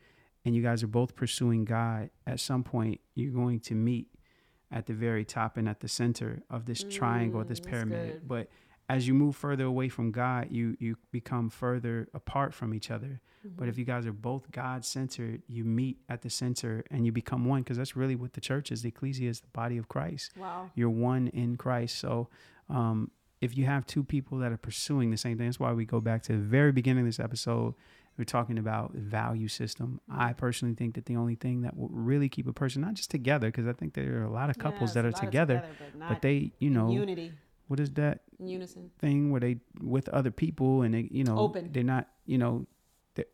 and 0.45 0.55
you 0.55 0.61
guys 0.63 0.83
are 0.83 0.87
both 0.87 1.15
pursuing 1.17 1.65
God, 1.65 2.11
at 2.25 2.39
some 2.39 2.63
point 2.63 3.01
you're 3.13 3.33
going 3.33 3.59
to 3.61 3.75
meet 3.75 4.07
at 4.71 4.85
the 4.85 4.93
very 4.93 5.25
top 5.25 5.57
and 5.57 5.67
at 5.67 5.81
the 5.81 5.87
center 5.89 6.41
of 6.49 6.65
this 6.65 6.83
triangle, 6.89 7.41
Mm, 7.43 7.47
this 7.47 7.59
pyramid. 7.59 8.11
good. 8.13 8.27
But 8.27 8.49
as 8.87 9.07
you 9.07 9.13
move 9.13 9.35
further 9.35 9.65
away 9.65 9.89
from 9.89 10.11
God, 10.11 10.47
you 10.51 10.77
you 10.79 10.97
become 11.11 11.49
further 11.49 12.07
apart 12.13 12.53
from 12.53 12.73
each 12.73 12.91
other. 12.91 13.21
But 13.57 13.67
if 13.67 13.77
you 13.77 13.85
guys 13.85 14.07
are 14.07 14.11
both 14.11 14.51
God 14.51 14.83
centered, 14.83 15.43
you 15.47 15.63
meet 15.63 15.99
at 16.09 16.23
the 16.23 16.31
center 16.31 16.83
and 16.89 17.05
you 17.05 17.11
become 17.11 17.45
one 17.45 17.61
because 17.61 17.77
that's 17.77 17.95
really 17.95 18.15
what 18.15 18.33
the 18.33 18.41
church 18.41 18.71
is. 18.71 18.81
The 18.81 18.89
ecclesia 18.89 19.29
is 19.29 19.39
the 19.39 19.47
body 19.53 19.77
of 19.77 19.87
Christ. 19.87 20.31
Wow. 20.35 20.71
You're 20.73 20.89
one 20.89 21.27
in 21.27 21.55
Christ. 21.55 21.99
So 21.99 22.27
um, 22.69 23.11
if 23.41 23.55
you 23.55 23.65
have 23.65 23.85
two 23.85 24.03
people 24.03 24.39
that 24.39 24.51
are 24.51 24.57
pursuing 24.57 25.11
the 25.11 25.17
same 25.17 25.37
thing, 25.37 25.45
that's 25.45 25.59
why 25.59 25.73
we 25.73 25.85
go 25.85 26.01
back 26.01 26.23
to 26.23 26.31
the 26.31 26.39
very 26.39 26.71
beginning 26.71 27.01
of 27.01 27.07
this 27.07 27.19
episode. 27.19 27.75
We're 28.17 28.23
talking 28.23 28.57
about 28.57 28.93
value 28.93 29.49
system. 29.49 29.99
I 30.09 30.33
personally 30.33 30.73
think 30.73 30.95
that 30.95 31.05
the 31.05 31.17
only 31.17 31.35
thing 31.35 31.61
that 31.63 31.77
will 31.77 31.89
really 31.89 32.29
keep 32.29 32.47
a 32.47 32.53
person 32.53 32.81
not 32.81 32.93
just 32.93 33.11
together, 33.11 33.49
because 33.49 33.67
I 33.67 33.73
think 33.73 33.93
there 33.93 34.21
are 34.21 34.23
a 34.23 34.31
lot 34.31 34.49
of 34.49 34.57
couples 34.57 34.89
Yes, 34.89 34.93
that 34.93 35.05
are 35.05 35.09
of 35.09 35.15
together, 35.15 35.63
but, 35.99 36.09
but 36.09 36.21
they, 36.21 36.53
you 36.59 36.69
know, 36.69 36.89
unity, 36.89 37.33
what 37.67 37.79
is 37.79 37.91
that 37.91 38.21
unison. 38.39 38.91
thing 38.99 39.31
where 39.31 39.41
they 39.41 39.57
with 39.81 40.09
other 40.09 40.31
people 40.31 40.81
and 40.81 40.93
they, 40.93 41.07
you 41.11 41.23
know, 41.23 41.37
Open. 41.37 41.71
they're 41.71 41.83
not, 41.83 42.07
you 42.25 42.37
know, 42.37 42.67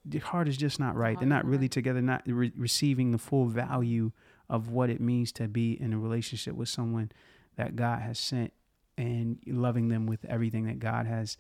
the, 0.06 0.20
heart 0.20 0.48
is 0.48 0.58
just 0.58 0.80
not 0.80 0.96
right. 0.96 1.18
They're 1.20 1.28
not 1.28 1.44
not 1.44 1.46
really 1.46 1.64
right. 1.64 1.72
together, 1.72 2.02
not 2.02 2.24
re- 2.26 2.54
receiving 2.56 3.12
the 3.12 3.18
full 3.18 3.46
value 3.46 4.12
of 4.50 4.70
what 4.70 4.90
it 4.90 5.02
means 5.02 5.32
to 5.34 5.48
be 5.48 5.74
in 5.82 5.94
a 5.94 5.98
relationship 5.98 6.54
with 6.56 6.70
someone 6.70 7.12
that 7.56 7.76
God 7.76 8.02
has 8.02 8.20
sent 8.20 8.54
and 8.98 9.40
loving 9.48 9.88
them 9.88 10.06
with 10.06 10.24
everything 10.26 10.66
that 10.66 10.80
God 10.80 11.08
has 11.08 11.38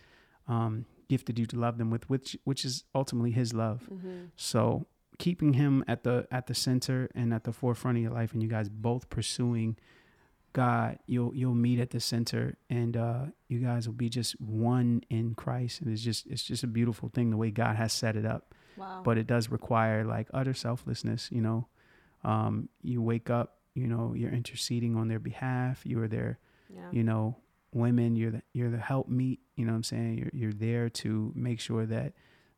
um, 0.47 0.86
gifted 1.08 1.38
you 1.38 1.45
to 1.47 1.60
love 1.60 1.77
them 1.77 1.89
with, 1.89 2.10
which 2.10 2.38
which 2.43 2.65
is 2.65 2.84
ultimately 2.95 3.32
His 3.32 3.54
love. 3.54 3.88
Mm-hmm. 3.93 4.25
So 4.36 4.88
keeping 5.19 5.54
Him 5.54 5.84
at 5.88 6.04
the 6.04 6.27
at 6.32 6.47
the 6.47 6.56
center 6.56 7.10
and 7.13 7.34
at 7.34 7.43
the 7.43 7.51
forefront 7.51 7.97
of 7.97 8.04
your 8.04 8.12
life, 8.12 8.34
and 8.34 8.41
you 8.41 8.49
guys 8.49 8.69
both 8.69 9.10
pursuing 9.10 9.77
God, 10.54 11.00
you'll 11.06 11.34
you'll 11.34 11.56
meet 11.56 11.80
at 11.80 11.92
the 11.92 12.00
center, 12.00 12.58
and 12.70 12.98
uh, 12.98 13.26
you 13.48 13.60
guys 13.60 13.88
will 13.88 13.96
be 13.96 14.10
just 14.10 14.40
one 14.42 15.02
in 15.10 15.34
Christ. 15.36 15.82
And 15.82 15.92
it's 15.92 16.02
just 16.02 16.28
it's 16.28 16.44
just 16.44 16.64
a 16.64 16.68
beautiful 16.68 17.10
thing 17.10 17.30
the 17.30 17.38
way 17.38 17.52
God 17.52 17.76
has 17.76 17.94
set 17.94 18.16
it 18.16 18.26
up. 18.26 18.54
Wow. 18.78 19.02
But 19.04 19.18
it 19.18 19.28
does 19.28 19.50
require 19.50 20.04
like 20.04 20.28
utter 20.34 20.54
selflessness. 20.54 21.30
You 21.32 21.42
know, 21.42 21.68
um, 22.24 22.70
you 22.82 23.02
wake 23.02 23.30
up, 23.30 23.58
you 23.74 23.88
know, 23.88 24.14
you're 24.16 24.32
interceding 24.32 24.96
on 24.96 25.08
their 25.08 25.20
behalf. 25.20 25.82
You 25.86 26.02
are 26.02 26.08
there, 26.08 26.40
yeah. 26.74 26.90
you 26.92 27.04
know 27.04 27.38
women 27.74 28.16
you're 28.16 28.32
the 28.32 28.42
you're 28.54 28.70
the 28.70 28.78
help 28.78 29.08
meet 29.08 29.40
you 29.56 29.66
know 29.66 29.72
what 29.72 29.78
i'm 29.78 29.84
saying 29.84 30.18
you're, 30.18 30.32
you're 30.34 30.54
there 30.54 30.90
to 30.90 31.32
make 31.36 31.60
sure 31.60 31.86
that 31.86 32.14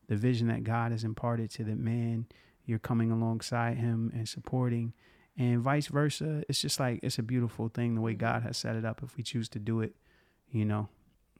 the 0.08 0.16
vision 0.16 0.48
that 0.48 0.64
god 0.64 0.90
has 0.90 1.04
imparted 1.04 1.50
to 1.50 1.62
the 1.62 1.76
man 1.76 2.26
you're 2.66 2.78
coming 2.78 3.10
alongside 3.10 3.76
him 3.76 4.10
and 4.14 4.28
supporting 4.28 4.92
and 5.36 5.60
vice 5.60 5.86
versa 5.88 6.44
it's 6.48 6.60
just 6.60 6.78
like 6.78 7.00
it's 7.02 7.18
a 7.18 7.22
beautiful 7.22 7.68
thing 7.68 7.94
the 7.94 8.00
way 8.00 8.14
Mhm. 8.14 8.18
god 8.18 8.42
has 8.42 8.56
set 8.56 8.76
it 8.76 8.84
up 8.84 9.02
if 9.02 9.16
we 9.16 9.22
choose 9.22 9.48
to 9.50 9.58
do 9.58 9.80
it 9.80 9.96
you 10.50 10.64
know 10.64 10.88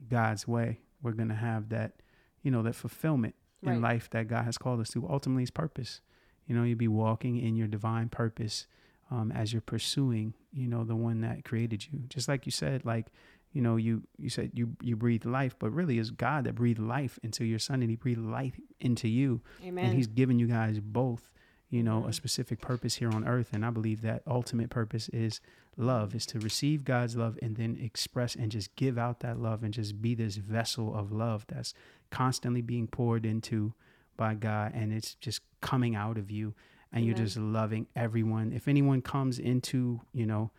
god's 0.09 0.47
way 0.49 0.81
we're 1.03 1.13
gonna 1.13 1.35
have 1.35 1.69
that 1.69 2.03
you 2.43 2.51
know 2.51 2.63
that 2.63 2.75
fulfillment 2.75 3.35
in 3.63 3.81
life 3.81 4.11
that 4.11 4.29
god 4.29 4.45
has 4.45 4.59
called 4.59 4.81
us 4.81 4.91
to 4.91 5.07
ultimately 5.09 5.43
His 5.43 5.51
purpose 5.51 6.01
you 6.47 6.55
know 6.55 6.65
you'll 6.65 6.77
be 6.79 6.89
walking 6.89 7.37
in 7.39 7.57
your 7.57 7.69
divine 7.69 8.09
purpose 8.09 8.67
um, 9.11 9.31
as 9.33 9.53
you're 9.53 9.61
pursuing, 9.61 10.33
you 10.51 10.67
know, 10.67 10.83
the 10.83 10.97
one 10.97 11.21
that 11.21 11.45
created 11.45 11.87
you. 11.93 12.01
Just 12.09 12.27
like 12.27 12.47
you 12.47 12.51
said, 12.53 12.87
like, 12.87 13.09
you 13.53 13.61
know, 13.61 13.77
you 13.77 14.03
you 14.19 14.31
said 14.31 14.51
you 14.55 14.77
you 14.81 14.97
breathe 14.97 15.27
life, 15.27 15.55
but 15.59 15.71
really 15.71 15.99
it's 15.99 16.09
God 16.09 16.45
that 16.45 16.55
breathed 16.55 16.79
life 16.81 17.19
into 17.23 17.45
your 17.45 17.59
son, 17.59 17.83
and 17.83 17.91
He 17.91 17.97
breathed 17.97 18.21
life 18.23 18.59
into 18.81 19.07
you, 19.07 19.43
Amen. 19.63 19.85
and 19.85 19.95
He's 19.95 20.07
given 20.07 20.39
you 20.39 20.47
guys 20.47 20.81
both, 20.81 21.31
you 21.71 21.83
know, 21.83 22.07
a 22.07 22.13
specific 22.13 22.61
purpose 22.61 22.97
here 22.97 23.11
on 23.11 23.27
earth. 23.27 23.51
And 23.53 23.65
I 23.65 23.71
believe 23.71 24.03
that 24.03 24.23
ultimate 24.27 24.71
purpose 24.71 25.09
is 25.11 25.41
love, 25.77 26.15
is 26.15 26.27
to 26.27 26.39
receive 26.39 26.85
God's 26.85 27.17
love 27.17 27.39
and 27.43 27.57
then 27.57 27.79
express 27.81 28.35
and 28.35 28.51
just 28.51 28.75
give 28.77 28.97
out 28.97 29.21
that 29.21 29.39
love 29.39 29.63
and 29.63 29.75
just 29.75 30.01
be 30.01 30.15
this 30.15 30.37
vessel 30.37 30.95
of 30.95 31.11
love 31.11 31.45
that's 31.49 31.75
constantly 32.11 32.63
being 32.63 32.87
poured 32.87 33.27
into 33.27 33.75
by 34.17 34.35
God 34.35 34.73
and 34.75 34.93
it's 34.93 35.15
just 35.15 35.41
coming 35.61 35.97
out 35.97 36.17
of 36.17 36.31
you 36.31 36.55
and 36.93 37.05
you're 37.05 37.17
just 37.17 37.37
loving 37.37 37.89
everyone. 37.97 38.53
If 38.53 38.69
anyone 38.69 39.03
comes 39.03 39.41
into, 39.41 40.01
you 40.13 40.27
know, 40.27 40.53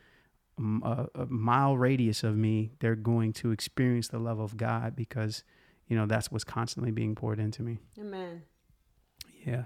a 0.57 1.25
mile 1.29 1.77
radius 1.77 2.23
of 2.23 2.35
me, 2.35 2.71
they're 2.79 2.95
going 2.95 3.31
to 3.33 3.51
experience 3.51 4.09
the 4.09 4.19
love 4.19 4.39
of 4.39 4.57
God 4.57 4.97
because, 4.97 5.45
you 5.87 5.95
know, 5.95 6.05
that's 6.05 6.31
what's 6.31 6.43
constantly 6.43 6.91
being 6.91 7.15
poured 7.15 7.39
into 7.39 7.61
me. 7.61 7.77
Amen. 7.97 8.43
Yeah. 9.45 9.63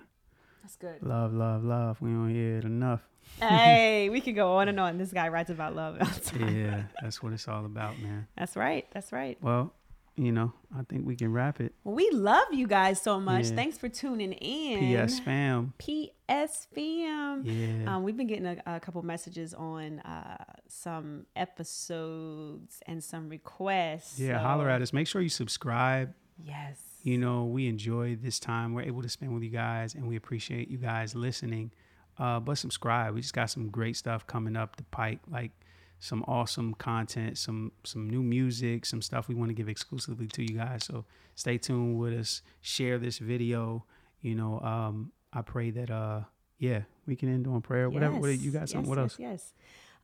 That's 0.70 0.76
good. 0.76 1.02
Love, 1.02 1.34
love, 1.34 1.64
love. 1.64 2.00
We 2.00 2.12
don't 2.12 2.30
hear 2.30 2.58
it 2.60 2.64
enough. 2.64 3.02
hey, 3.40 4.10
we 4.10 4.22
could 4.22 4.36
go 4.36 4.58
on 4.58 4.70
and 4.70 4.80
on. 4.86 5.00
This 5.00 5.12
guy 5.12 5.28
writes 5.30 5.50
about 5.50 5.76
love 5.76 5.98
all 6.00 6.08
the 6.08 6.20
time. 6.20 6.56
Yeah, 6.56 6.84
that's 7.02 7.24
what 7.24 7.34
it's 7.34 7.48
all 7.48 7.66
about, 7.66 7.98
man. 8.00 8.28
That's 8.38 8.56
right. 8.56 8.86
That's 8.94 9.12
right. 9.12 9.36
Well, 9.42 9.74
you 10.16 10.32
know, 10.32 10.54
I 10.78 10.84
think 10.84 11.08
we 11.08 11.16
can 11.16 11.34
wrap 11.34 11.60
it. 11.60 11.74
Well, 11.84 11.96
we 11.96 12.08
love 12.12 12.46
you 12.52 12.68
guys 12.68 13.02
so 13.02 13.20
much. 13.20 13.48
Yeah. 13.50 13.56
Thanks 13.56 13.80
for 13.80 13.90
tuning 13.90 14.34
in. 14.34 14.80
P.S. 14.80 15.20
fam. 15.20 15.74
PS 15.80 16.68
fam. 16.76 17.44
Yeah. 17.46 17.96
Um, 17.96 18.04
we've 18.04 18.18
been 18.18 18.28
getting 18.28 18.46
a, 18.46 18.58
a 18.68 18.80
couple 18.80 19.02
messages 19.02 19.56
on 19.56 20.02
uh, 20.02 20.44
some 20.68 21.26
episodes 21.36 22.80
and 22.86 23.04
some 23.04 23.28
requests. 23.30 24.20
yeah, 24.20 24.38
so- 24.38 24.44
holler 24.44 24.70
at 24.70 24.84
us. 24.84 24.94
Make 24.94 25.08
sure 25.08 25.22
you 25.22 25.30
subscribe. 25.30 26.14
Yes. 26.44 26.80
You 27.02 27.18
know, 27.18 27.46
we 27.46 27.68
enjoy 27.68 28.18
this 28.22 28.40
time 28.40 28.74
we're 28.74 28.82
able 28.82 29.02
to 29.02 29.10
spend 29.10 29.34
with 29.34 29.44
you 29.44 29.50
guys, 29.50 29.96
and 29.96 30.08
we 30.08 30.16
appreciate 30.16 30.70
you 30.70 30.78
guys 30.78 31.16
listening. 31.16 31.72
Uh, 32.18 32.40
but 32.40 32.58
subscribe. 32.58 33.14
We 33.14 33.22
just 33.22 33.34
got 33.34 33.50
some 33.50 33.70
great 33.70 33.96
stuff 33.96 34.28
coming 34.28 34.58
up 34.58 34.76
the 34.76 34.84
pike, 34.84 35.20
like 35.32 35.52
some 36.00 36.24
awesome 36.28 36.74
content, 36.74 37.38
some 37.38 37.72
some 37.84 38.10
new 38.10 38.22
music, 38.22 38.86
some 38.86 39.02
stuff 39.02 39.28
we 39.28 39.36
want 39.36 39.50
to 39.50 39.54
give 39.54 39.70
exclusively 39.70 40.28
to 40.28 40.42
you 40.42 40.58
guys. 40.58 40.84
So 40.84 41.06
stay 41.36 41.58
tuned 41.58 41.98
with 41.98 42.14
us. 42.14 42.42
Share 42.62 42.98
this 42.98 43.18
video. 43.18 43.86
You 44.22 44.36
know, 44.36 44.60
um, 44.60 45.12
I 45.32 45.42
pray 45.42 45.72
that 45.72 45.90
uh, 45.90 46.22
yeah, 46.58 46.82
we 47.06 47.16
can 47.16 47.34
end 47.34 47.48
on 47.48 47.62
prayer. 47.62 47.90
Whatever. 47.90 48.18
What, 48.18 48.38
you 48.38 48.52
got? 48.52 48.70
Something? 48.70 48.82
Yes, 48.82 48.90
what 48.90 48.98
yes, 48.98 49.04
else? 49.04 49.20
Yes. 49.20 49.54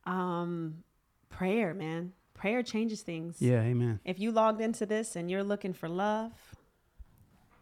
Um, 0.06 0.84
prayer, 1.28 1.74
man. 1.74 2.12
Prayer 2.32 2.62
changes 2.62 3.02
things. 3.02 3.36
Yeah. 3.40 3.60
Amen. 3.60 4.00
If 4.04 4.18
you 4.18 4.30
logged 4.30 4.60
into 4.60 4.86
this 4.86 5.16
and 5.16 5.30
you're 5.30 5.44
looking 5.44 5.72
for 5.72 5.88
love, 5.88 6.32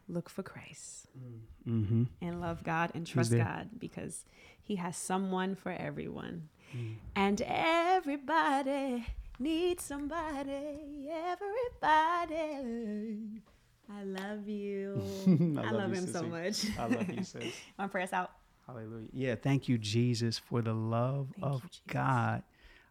look 0.08 0.28
for 0.28 0.42
Christ 0.42 1.08
Mm-hmm. 1.68 2.04
and 2.20 2.40
love 2.40 2.62
God 2.64 2.90
and 2.94 3.06
trust. 3.06 3.34
God 3.34 3.70
because 3.78 4.24
He 4.60 4.76
has 4.76 4.96
someone 4.96 5.54
for 5.54 5.70
everyone. 5.72 6.48
Mm. 6.76 6.96
And 7.16 7.40
everybody 7.46 9.06
needs 9.38 9.84
somebody. 9.84 11.08
Everybody. 12.04 13.40
I 13.92 14.02
love 14.04 14.48
you. 14.48 15.00
I, 15.26 15.70
love, 15.70 15.90
you, 15.90 15.96
him 15.96 16.06
so 16.06 16.22
much. 16.22 16.66
I 16.78 16.86
love 16.86 17.08
you, 17.08 17.22
sis. 17.24 17.44
Want 17.78 17.88
to 17.88 17.88
pray 17.88 18.02
us 18.02 18.12
out? 18.12 18.30
Hallelujah. 18.66 19.08
Yeah, 19.12 19.34
thank 19.34 19.68
you, 19.68 19.76
Jesus, 19.78 20.38
for 20.38 20.62
the 20.62 20.72
love 20.72 21.28
Thank 21.34 21.46
of 21.46 21.62
you, 21.62 21.92
God. 21.92 22.42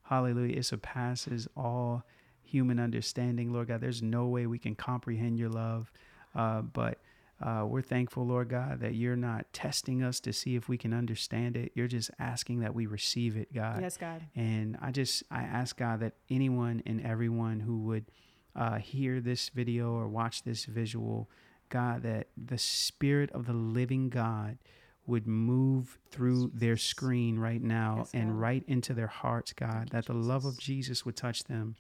Hallelujah. 0.03 0.57
It 0.57 0.65
surpasses 0.65 1.47
all 1.57 2.03
human 2.43 2.79
understanding, 2.79 3.51
Lord 3.51 3.69
God. 3.69 3.81
There's 3.81 4.01
no 4.03 4.27
way 4.27 4.45
we 4.45 4.59
can 4.59 4.75
comprehend 4.75 5.39
your 5.39 5.49
love. 5.49 5.91
Uh, 6.35 6.61
but 6.61 6.99
uh, 7.41 7.65
we're 7.67 7.81
thankful, 7.81 8.25
Lord 8.25 8.49
God, 8.49 8.79
that 8.79 8.95
you're 8.95 9.15
not 9.17 9.51
testing 9.51 10.01
us 10.01 10.19
to 10.21 10.31
see 10.31 10.55
if 10.55 10.69
we 10.69 10.77
can 10.77 10.93
understand 10.93 11.57
it. 11.57 11.71
You're 11.75 11.87
just 11.87 12.09
asking 12.19 12.61
that 12.61 12.73
we 12.73 12.85
receive 12.85 13.35
it, 13.35 13.53
God. 13.53 13.81
Yes, 13.81 13.97
God. 13.97 14.21
And 14.35 14.77
I 14.81 14.91
just 14.91 15.23
I 15.29 15.41
ask 15.41 15.77
God 15.77 15.99
that 15.99 16.13
anyone 16.29 16.81
and 16.85 17.01
everyone 17.01 17.59
who 17.59 17.79
would 17.79 18.05
uh, 18.55 18.77
hear 18.77 19.19
this 19.19 19.49
video 19.49 19.93
or 19.93 20.07
watch 20.07 20.43
this 20.43 20.65
visual, 20.65 21.29
God, 21.69 22.03
that 22.03 22.27
the 22.37 22.57
Spirit 22.57 23.31
of 23.31 23.45
the 23.45 23.53
Living 23.53 24.09
God 24.09 24.57
would 25.05 25.27
move 25.27 25.97
through 26.11 26.49
their 26.53 26.77
screen 26.77 27.37
right 27.37 27.61
now 27.61 27.95
Yes, 27.99 28.11
and 28.13 28.39
right 28.39 28.63
into 28.67 28.93
their 28.93 29.07
hearts, 29.07 29.51
God, 29.51 29.89
that 29.89 30.05
the 30.05 30.13
love 30.13 30.45
of 30.45 30.57
Jesus 30.57 31.05
would 31.05 31.17
touch 31.17 31.43
them 31.43 31.75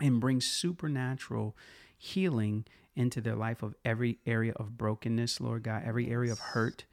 and 0.00 0.20
bring 0.20 0.40
supernatural 0.40 1.54
healing 1.98 2.64
into 2.96 3.20
their 3.20 3.36
life 3.36 3.62
of 3.62 3.74
every 3.84 4.18
area 4.26 4.52
of 4.56 4.76
brokenness, 4.76 5.40
Lord 5.40 5.62
God, 5.62 5.82
every 5.84 6.10
area 6.10 6.32
of 6.32 6.38
hurt, 6.38 6.84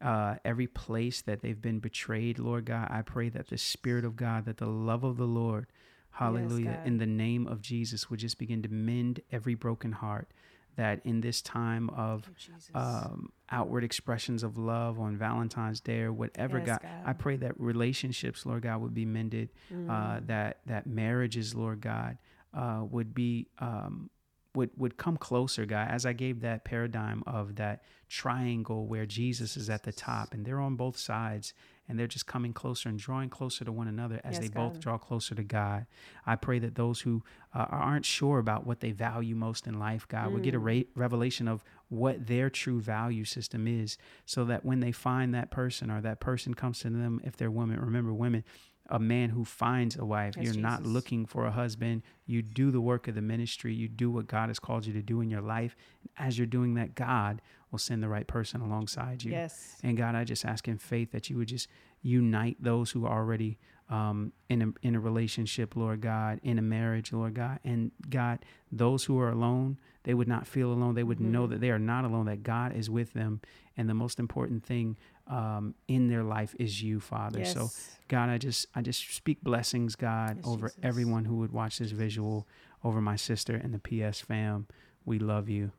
uh, 0.00 0.36
every 0.44 0.66
place 0.66 1.22
that 1.22 1.40
they've 1.42 1.60
been 1.60 1.78
betrayed, 1.78 2.38
Lord 2.38 2.64
God. 2.66 2.88
I 2.90 3.02
pray 3.02 3.28
that 3.28 3.48
the 3.48 3.58
Spirit 3.58 4.04
of 4.04 4.16
God, 4.16 4.44
that 4.46 4.56
the 4.56 4.66
love 4.66 5.04
of 5.04 5.16
the 5.16 5.26
Lord, 5.26 5.66
hallelujah, 6.10 6.76
God. 6.76 6.86
in 6.86 6.98
the 6.98 7.06
name 7.06 7.46
of 7.46 7.60
Jesus 7.62 8.10
would 8.10 8.18
just 8.20 8.38
begin 8.38 8.62
to 8.62 8.68
mend 8.68 9.20
every 9.30 9.54
broken 9.54 9.92
heart. 9.92 10.28
That 10.76 11.02
in 11.04 11.20
this 11.20 11.42
time 11.42 11.90
of 11.90 12.26
um, 12.74 13.32
outward 13.50 13.84
expressions 13.84 14.42
of 14.42 14.56
love 14.56 14.98
on 14.98 15.18
Valentine's 15.18 15.80
Day 15.80 16.00
or 16.00 16.14
whatever, 16.14 16.58
Yes, 16.60 16.66
God, 16.66 16.82
God. 16.82 16.90
I 17.04 17.12
pray 17.12 17.36
that 17.36 17.60
relationships, 17.60 18.46
Lord 18.46 18.62
God, 18.62 18.80
would 18.80 18.94
be 18.94 19.04
mended 19.04 19.50
uh, 19.70 19.74
Mm. 19.74 20.26
that 20.28 20.60
that 20.64 20.86
marriages, 20.86 21.54
Lord 21.54 21.82
God, 21.82 22.16
uh, 22.54 22.84
would 22.90 23.12
be 23.14 23.48
um, 23.58 24.08
would 24.54 24.70
would 24.76 24.96
come 24.96 25.16
closer, 25.16 25.64
God. 25.64 25.88
As 25.90 26.04
I 26.04 26.12
gave 26.12 26.40
that 26.40 26.64
paradigm 26.64 27.22
of 27.26 27.56
that 27.56 27.82
triangle 28.08 28.86
where 28.86 29.06
Jesus 29.06 29.56
is 29.56 29.70
at 29.70 29.84
the 29.84 29.92
top 29.92 30.34
and 30.34 30.44
they're 30.44 30.60
on 30.60 30.76
both 30.76 30.98
sides 30.98 31.54
and 31.88 31.98
they're 31.98 32.06
just 32.06 32.26
coming 32.26 32.52
closer 32.52 32.88
and 32.90 32.98
drawing 32.98 33.30
closer 33.30 33.64
to 33.64 33.72
one 33.72 33.88
another 33.88 34.20
as 34.22 34.34
Yes, 34.34 34.42
they 34.42 34.48
both 34.48 34.78
draw 34.80 34.98
closer 34.98 35.34
to 35.34 35.42
God. 35.42 35.86
I 36.26 36.36
pray 36.36 36.58
that 36.58 36.74
those 36.74 37.00
who 37.00 37.24
uh, 37.54 37.64
aren't 37.70 38.04
sure 38.04 38.38
about 38.38 38.66
what 38.66 38.80
they 38.80 38.92
value 38.92 39.34
most 39.34 39.66
in 39.66 39.78
life, 39.78 40.06
God, 40.06 40.32
would 40.32 40.42
get 40.42 40.54
a 40.54 40.60
Mm. 40.60 40.64
ra- 40.66 41.02
revelation 41.02 41.48
of 41.48 41.64
what 41.88 42.26
their 42.26 42.50
true 42.50 42.80
value 42.80 43.24
system 43.24 43.66
is, 43.66 43.96
so 44.26 44.44
that 44.44 44.64
when 44.64 44.80
they 44.80 44.92
find 44.92 45.34
that 45.34 45.50
person 45.50 45.90
or 45.90 46.00
that 46.02 46.20
person 46.20 46.54
comes 46.54 46.80
to 46.80 46.90
them, 46.90 47.20
if 47.24 47.36
they're 47.36 47.50
women, 47.50 47.80
remember 47.80 48.12
women 48.12 48.44
a 48.92 48.98
man 48.98 49.30
who 49.30 49.44
finds 49.44 49.96
a 49.96 50.04
wife. 50.04 50.36
You're 50.36 50.54
not 50.54 50.84
looking 50.84 51.24
for 51.26 51.46
a 51.46 51.50
husband. 51.50 52.02
You 52.26 52.42
do 52.42 52.70
the 52.70 52.80
work 52.80 53.08
of 53.08 53.14
the 53.14 53.22
ministry. 53.22 53.74
You 53.74 53.88
do 53.88 54.10
what 54.10 54.26
God 54.28 54.48
has 54.50 54.58
called 54.58 54.84
you 54.86 54.92
to 54.92 55.02
do 55.02 55.20
in 55.22 55.30
your 55.30 55.40
life. 55.40 55.74
As 56.18 56.36
you're 56.38 56.46
doing 56.46 56.74
that, 56.74 56.94
God 56.94 57.40
will 57.70 57.78
send 57.78 58.02
the 58.02 58.08
right 58.08 58.26
person 58.26 58.60
alongside 58.60 59.24
you. 59.24 59.32
Yes. 59.32 59.78
And 59.82 59.96
God, 59.96 60.14
I 60.14 60.24
just 60.24 60.44
ask 60.44 60.68
in 60.68 60.76
faith 60.78 61.10
that 61.12 61.30
you 61.30 61.38
would 61.38 61.48
just 61.48 61.68
unite 62.02 62.58
those 62.60 62.90
who 62.90 63.06
are 63.06 63.18
already 63.18 63.58
um, 63.88 64.32
in 64.48 64.62
a 64.62 64.86
in 64.86 64.94
a 64.94 65.00
relationship, 65.00 65.76
Lord 65.76 66.00
God, 66.00 66.40
in 66.42 66.58
a 66.58 66.62
marriage, 66.62 67.12
Lord 67.12 67.34
God, 67.34 67.58
and 67.62 67.90
God, 68.08 68.38
those 68.70 69.04
who 69.04 69.18
are 69.18 69.28
alone, 69.30 69.78
they 70.04 70.14
would 70.14 70.28
not 70.28 70.46
feel 70.46 70.72
alone. 70.72 70.94
They 70.94 71.02
would 71.02 71.20
know 71.20 71.46
Mhm. 71.46 71.50
that 71.50 71.60
they 71.60 71.70
are 71.70 71.78
not 71.78 72.04
alone. 72.06 72.24
That 72.26 72.42
God 72.42 72.72
is 72.74 72.88
with 72.88 73.12
them, 73.12 73.40
and 73.76 73.88
the 73.90 73.94
most 73.94 74.18
important 74.18 74.64
thing 74.64 74.96
um, 75.32 75.74
in 75.88 76.08
their 76.08 76.22
life 76.22 76.54
is 76.58 76.82
you, 76.82 77.00
Father. 77.00 77.38
Yes. 77.40 77.54
So 77.54 77.70
God, 78.08 78.28
I 78.28 78.38
just 78.38 78.66
I 78.74 78.82
just 78.82 79.14
speak 79.14 79.42
blessings, 79.42 79.96
God, 79.96 80.36
Yes, 80.36 80.46
over 80.46 80.68
Jesus. 80.68 80.80
everyone 80.82 81.24
who 81.24 81.36
would 81.36 81.52
watch 81.52 81.78
this 81.78 81.90
visual, 81.92 82.46
over 82.84 83.00
my 83.00 83.16
sister 83.16 83.54
and 83.56 83.72
the 83.72 83.78
PS 84.10 84.20
fam. 84.20 84.66
We 85.04 85.18
love 85.18 85.48
you. 85.48 85.72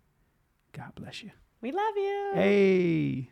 God 0.73 0.91
bless 0.95 1.21
you. 1.21 1.31
we 1.61 1.71
love 1.71 1.95
you. 1.95 2.31
Hey. 2.33 3.29